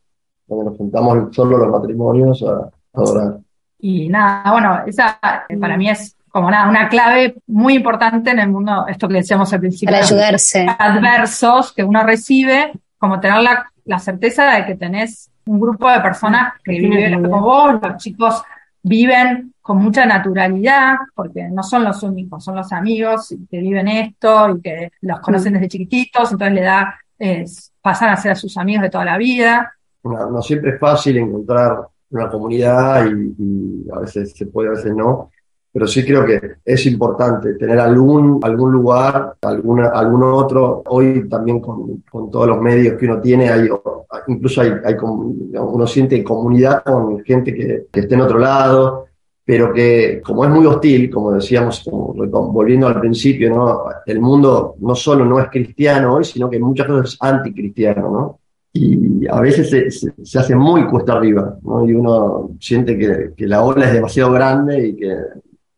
[0.46, 3.40] donde nos juntamos solo los matrimonios a adorar.
[3.80, 5.20] Y nada, bueno, esa
[5.60, 9.52] para mí es como nada, una clave muy importante en el mundo, esto que decíamos
[9.54, 9.94] al principio.
[9.94, 10.66] Para ayudarse.
[10.80, 16.00] Adversos que uno recibe, como tener la, la certeza de que tenés un grupo de
[16.00, 18.42] personas que viven como vos, los chicos
[18.84, 24.56] viven con mucha naturalidad, porque no son los únicos, son los amigos que viven esto
[24.56, 28.58] y que los conocen desde chiquititos, entonces le da, es, pasan a ser a sus
[28.58, 29.74] amigos de toda la vida.
[30.04, 31.78] No, no siempre es fácil encontrar
[32.10, 35.30] una comunidad y, y a veces se puede, a veces no,
[35.74, 40.84] pero sí creo que es importante tener algún, algún lugar, alguna, algún otro.
[40.88, 43.70] Hoy también con, con todos los medios que uno tiene, hay,
[44.28, 49.06] incluso hay, hay uno siente comunidad con gente que, que esté en otro lado,
[49.46, 52.14] pero que como es muy hostil, como decíamos, como,
[52.52, 53.84] volviendo al principio, ¿no?
[54.06, 58.40] el mundo no solo no es cristiano hoy, sino que muchas cosas es anticristiano, ¿no?
[58.74, 61.86] y a veces se, se, se, hace muy cuesta arriba, ¿no?
[61.86, 65.14] Y uno siente que, que, la ola es demasiado grande y que,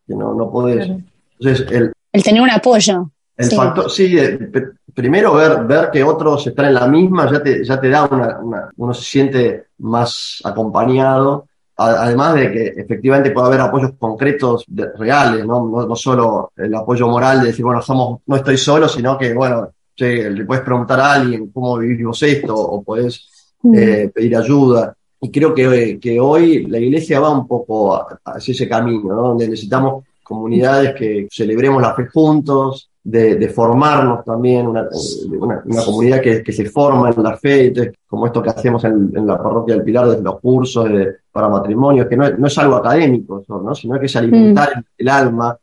[0.07, 0.85] que no, no podés.
[0.85, 1.01] Claro.
[1.39, 3.11] Entonces, el, el, tener un apoyo.
[3.35, 3.55] El sí.
[3.55, 4.51] factor, sí, el,
[4.93, 8.39] primero ver, ver que otros están en la misma ya te, ya te da una,
[8.39, 11.47] una uno se siente más acompañado.
[11.75, 15.65] Además de que efectivamente puede haber apoyos concretos de, reales, ¿no?
[15.65, 15.87] ¿no?
[15.87, 19.69] No, solo el apoyo moral de decir, bueno, somos, no estoy solo, sino que, bueno,
[19.95, 23.27] che, le puedes preguntar a alguien cómo vivimos esto, o puedes
[23.63, 23.75] mm.
[23.75, 24.95] eh, pedir ayuda.
[25.23, 29.21] Y creo que, que, hoy la iglesia va un poco hacia ese camino, ¿no?
[29.29, 34.87] donde necesitamos comunidades que celebremos la fe juntos, de, de formarnos también, una,
[35.29, 38.83] una, una comunidad que, que, se forma en la fe, entonces, como esto que hacemos
[38.83, 42.37] en, en, la parroquia del Pilar, desde los cursos de, para matrimonios, que no es,
[42.37, 43.75] no es algo académico, ¿no?
[43.75, 44.79] sino que es alimentar mm.
[44.79, 45.57] el, el alma.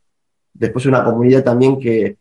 [0.52, 2.16] Después una comunidad también que,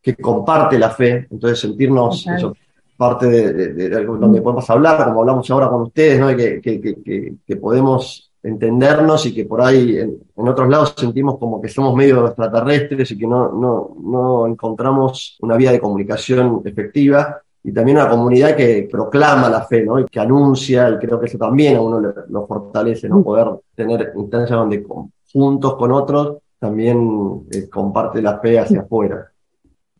[0.00, 2.36] que comparte la fe, entonces sentirnos okay.
[2.36, 2.56] eso,
[3.02, 6.28] parte de, de, de, de, donde podemos hablar, como hablamos ahora con ustedes, ¿no?
[6.36, 11.36] que, que, que, que, podemos entendernos y que por ahí en, en, otros lados sentimos
[11.36, 16.62] como que somos medio extraterrestres y que no, no, no encontramos una vía de comunicación
[16.64, 19.98] efectiva y también una comunidad que proclama la fe, ¿no?
[19.98, 23.20] Y que anuncia, y creo que eso también a uno lo fortalece, ¿no?
[23.24, 29.32] Poder tener instancias donde con, juntos con otros también eh, comparte la fe hacia afuera.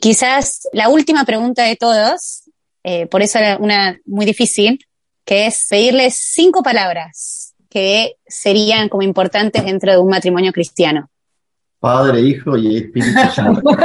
[0.02, 2.41] Quizás la última pregunta de todos,
[2.84, 4.78] eh, por eso era una muy difícil,
[5.24, 11.08] que es pedirles cinco palabras que serían como importantes dentro de un matrimonio cristiano.
[11.78, 13.62] Padre, Hijo y Espíritu Santo.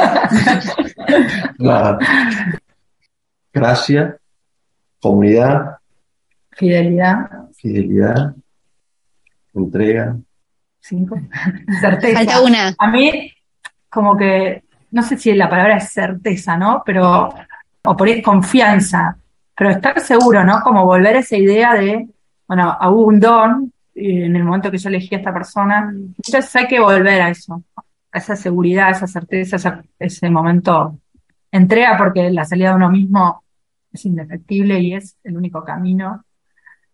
[3.53, 4.17] Gracia,
[4.99, 5.77] comunidad,
[6.51, 8.35] fidelidad, fidelidad,
[9.53, 10.17] entrega.
[10.79, 11.19] Cinco.
[11.81, 12.17] Certeza.
[12.17, 12.75] Falta una.
[12.77, 13.31] A mí,
[13.89, 16.83] como que no sé si la palabra es certeza, ¿no?
[16.85, 17.33] Pero,
[17.87, 19.17] o por ahí confianza,
[19.55, 20.61] pero estar seguro, ¿no?
[20.61, 22.07] Como volver a esa idea de,
[22.47, 26.67] bueno, hubo un don en el momento que yo elegí a esta persona, entonces hay
[26.67, 27.63] que volver a eso,
[28.11, 30.99] a esa seguridad, a esa certeza, esa, ese momento
[31.51, 33.43] entrega, porque la salida de uno mismo
[33.91, 36.23] es indefectible y es el único camino.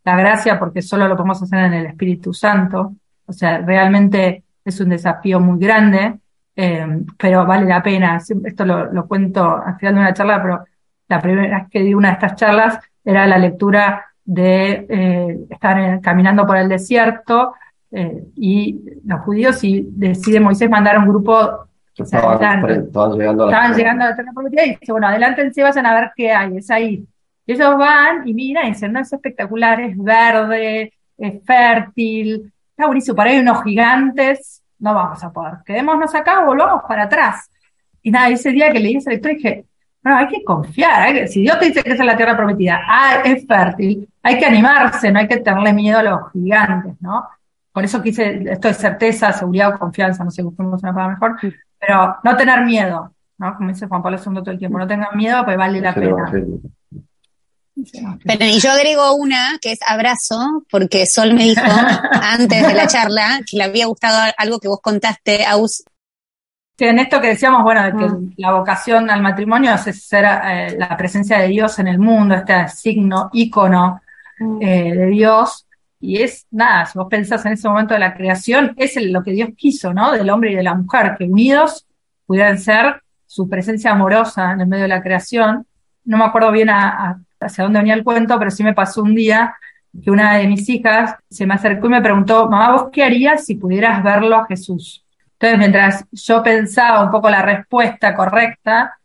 [0.05, 4.79] La gracia, porque solo lo podemos hacer en el Espíritu Santo, o sea, realmente es
[4.79, 6.19] un desafío muy grande,
[6.55, 6.85] eh,
[7.17, 8.17] pero vale la pena.
[8.17, 10.63] Esto lo, cuento al final de una charla, pero
[11.08, 15.80] la primera vez que di una de estas charlas era la lectura de eh, estar
[15.80, 17.54] en, caminando por el desierto
[17.91, 23.43] eh, y los judíos y decide Moisés mandar a un grupo que estaban, estaban llegando
[23.43, 26.12] a la, estaban llegando a la tierra prometida y dice, bueno, adelántense, vayan a ver
[26.16, 27.06] qué hay, es ahí.
[27.45, 32.88] Y ellos van y miran y dicen, no, es espectacular, es verde, es fértil, está
[32.88, 35.56] buenísimo, para ahí unos gigantes, no vamos a poder.
[35.66, 37.49] Quedémonos acá volvamos para atrás.
[38.01, 39.66] Y nada, ese día que leí esa lectura dije,
[40.04, 42.36] bueno, hay que confiar, hay que, si Dios te dice que esa es la tierra
[42.36, 46.95] prometida, ah, es fértil, hay que animarse, no hay que tenerle miedo a los gigantes,
[46.99, 47.26] ¿no?
[47.72, 51.56] Por eso quise, esto es certeza, seguridad o confianza, no sé, busquemos una palabra mejor,
[51.80, 53.56] pero no tener miedo, ¿no?
[53.56, 56.32] Como dice Juan Pablo II todo el tiempo, no tengan miedo, pues vale la pena.
[58.26, 61.62] Pero, y yo agrego una que es abrazo, porque Sol me dijo
[62.22, 65.84] antes de la charla que le había gustado algo que vos contaste, Aus.
[66.78, 68.34] Sí, en esto que decíamos, bueno, de que mm.
[68.38, 72.67] la vocación al matrimonio es ser eh, la presencia de Dios en el mundo, este
[72.67, 74.01] signo, ícono
[74.39, 74.61] mm.
[74.61, 75.67] eh, de Dios.
[75.99, 79.24] Y es nada, si vos pensás en ese momento de la creación, es el, lo
[79.24, 80.11] que Dios quiso, ¿no?
[80.11, 81.86] Del hombre y de la mujer, que unidos
[82.26, 85.65] pudieran ser su presencia amorosa en el medio de la creación.
[86.03, 89.03] No me acuerdo bien a, a hacia dónde venía el cuento, pero sí me pasó
[89.03, 89.55] un día
[90.03, 93.45] que una de mis hijas se me acercó y me preguntó, mamá, ¿vos qué harías
[93.45, 95.03] si pudieras verlo a Jesús?
[95.43, 98.97] Entonces, mientras yo pensaba un poco la respuesta correcta,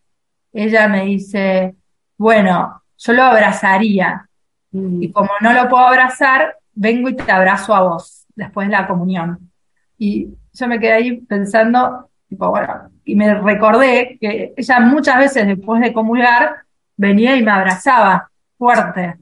[0.53, 1.75] ella me dice,
[2.17, 4.29] bueno, yo lo abrazaría.
[4.71, 5.03] Mm.
[5.03, 8.87] Y como no lo puedo abrazar, vengo y te abrazo a vos después de la
[8.87, 9.51] comunión.
[9.99, 15.45] Y yo me quedé ahí pensando, Tipo, bueno, y me recordé que ella muchas veces
[15.45, 16.59] después de comulgar
[16.97, 19.17] venía y me abrazaba fuerte.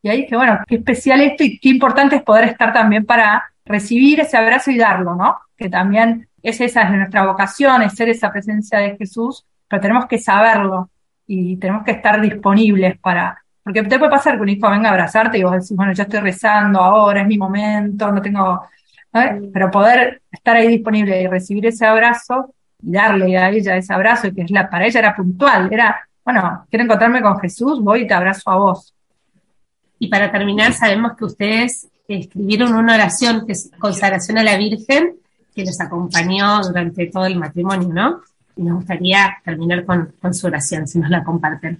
[0.00, 3.52] Y ahí dije, bueno, qué especial esto y qué importante es poder estar también para
[3.64, 5.38] recibir ese abrazo y darlo, ¿no?
[5.54, 10.06] Que también es esa es nuestra vocación, es ser esa presencia de Jesús, pero tenemos
[10.06, 10.90] que saberlo
[11.26, 14.92] y tenemos que estar disponibles para, porque te puede pasar que un hijo venga a
[14.92, 18.62] abrazarte y vos decís, bueno, yo estoy rezando ahora, es mi momento, no tengo,
[19.52, 24.26] pero poder estar ahí disponible y recibir ese abrazo y darle a ella ese abrazo,
[24.26, 28.02] y que es la, para ella era puntual, era, bueno, quiero encontrarme con Jesús, voy
[28.02, 28.92] y te abrazo a vos.
[30.00, 35.14] Y para terminar, sabemos que ustedes escribieron una oración que es consagración a la Virgen,
[35.54, 38.20] que los acompañó durante todo el matrimonio, ¿no?
[38.56, 41.78] Y nos gustaría terminar con, con su oración, si nos la comparten.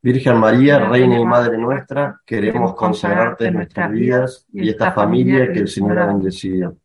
[0.00, 5.58] Virgen María, Reina y Madre nuestra, queremos consagrarte en nuestras vidas y esta familia que
[5.58, 6.76] el Señor ha bendecido.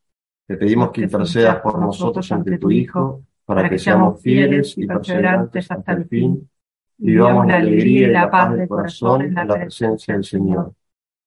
[0.48, 5.70] Te pedimos que intercedas por nosotros ante tu Hijo, para que seamos fieles y perseverantes
[5.70, 6.50] hasta el fin,
[6.98, 10.74] y vivamos la alegría y la paz del corazón en la presencia del Señor.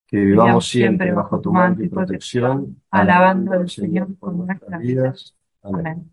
[0.06, 5.34] Que vivamos siempre bajo tu manto y protección, alabando al Señor por nuestras vidas.
[5.62, 6.10] Amén.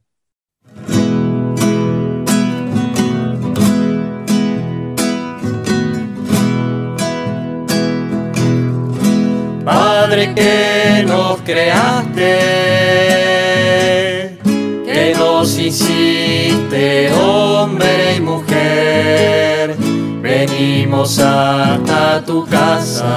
[9.66, 12.38] Padre que nos creaste,
[14.44, 19.43] que nos hiciste hombre y mujer,
[20.34, 23.16] venimos hasta tu casa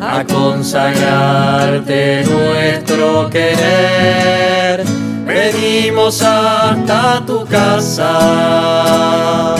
[0.00, 4.84] a consagrarte nuestro querer.
[5.26, 9.56] Venimos hasta tu casa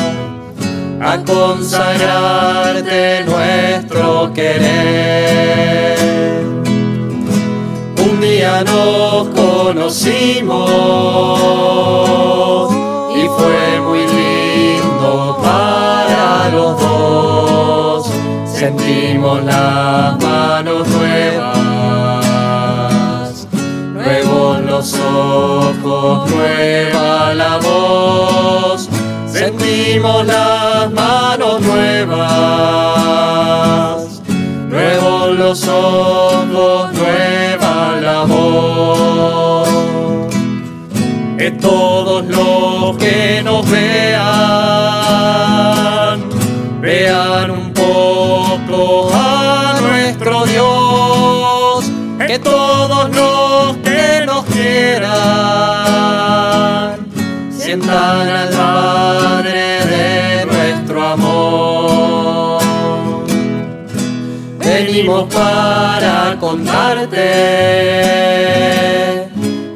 [1.11, 5.99] a consagrarte nuestro querer.
[8.07, 10.69] Un día nos conocimos
[13.21, 14.08] y fue muy
[18.69, 21.49] Sentimos las manos nuevas,
[23.95, 28.89] nuevos los ojos, nueva la voz
[29.39, 32.19] sentimos las manos nuevas,
[34.69, 39.69] nuevos los ojos, nueva la voz.
[41.39, 44.68] Que todos los que nos vean,
[48.81, 51.91] a nuestro Dios,
[52.27, 55.09] que todos los que nos quieran,
[57.51, 62.63] sientan al Padre de nuestro amor.
[64.61, 67.19] Venimos para contarte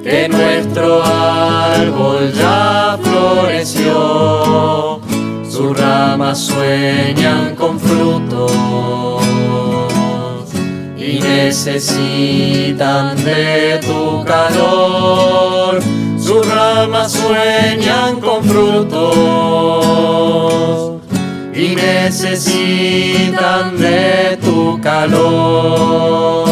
[0.04, 5.00] que nuestro árbol ya floreció,
[5.50, 8.11] sus ramas sueñan con frutos
[11.52, 15.82] necesitan de tu calor.
[16.18, 19.02] Sus ramas sueñan con frutos
[21.54, 26.48] y necesitan de tu calor.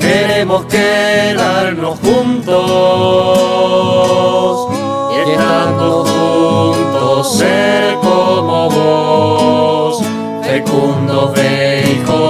[0.00, 2.58] Queremos quedarnos juntos
[5.14, 10.02] y estando juntos ser como vos,
[10.42, 11.75] fecundos de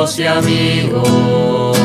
[0.07, 1.77] y amigos.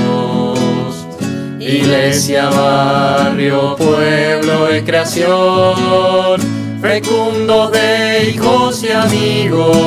[1.60, 6.40] Iglesia, barrio, pueblo y creación,
[6.80, 9.82] fecundos de hijos y amigos.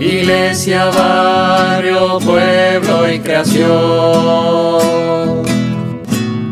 [0.00, 3.68] Iglesia, barrio, pueblo y creación.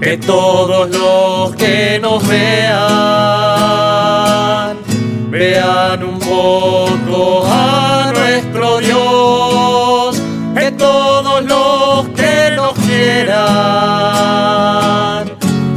[0.03, 2.77] Que todos los que nos vean,
[5.31, 7.47] vean un poco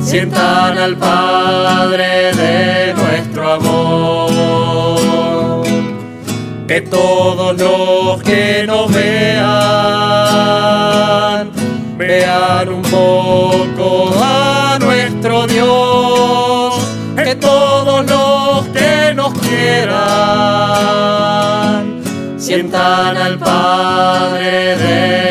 [0.10, 5.64] sientan al Padre de nuestro amor
[6.68, 9.52] que todos los que nos vean,
[11.96, 16.74] vean un poco a nuestro Dios,
[17.16, 19.94] que todos los que nos quieran,
[22.36, 25.29] sientan al Padre de.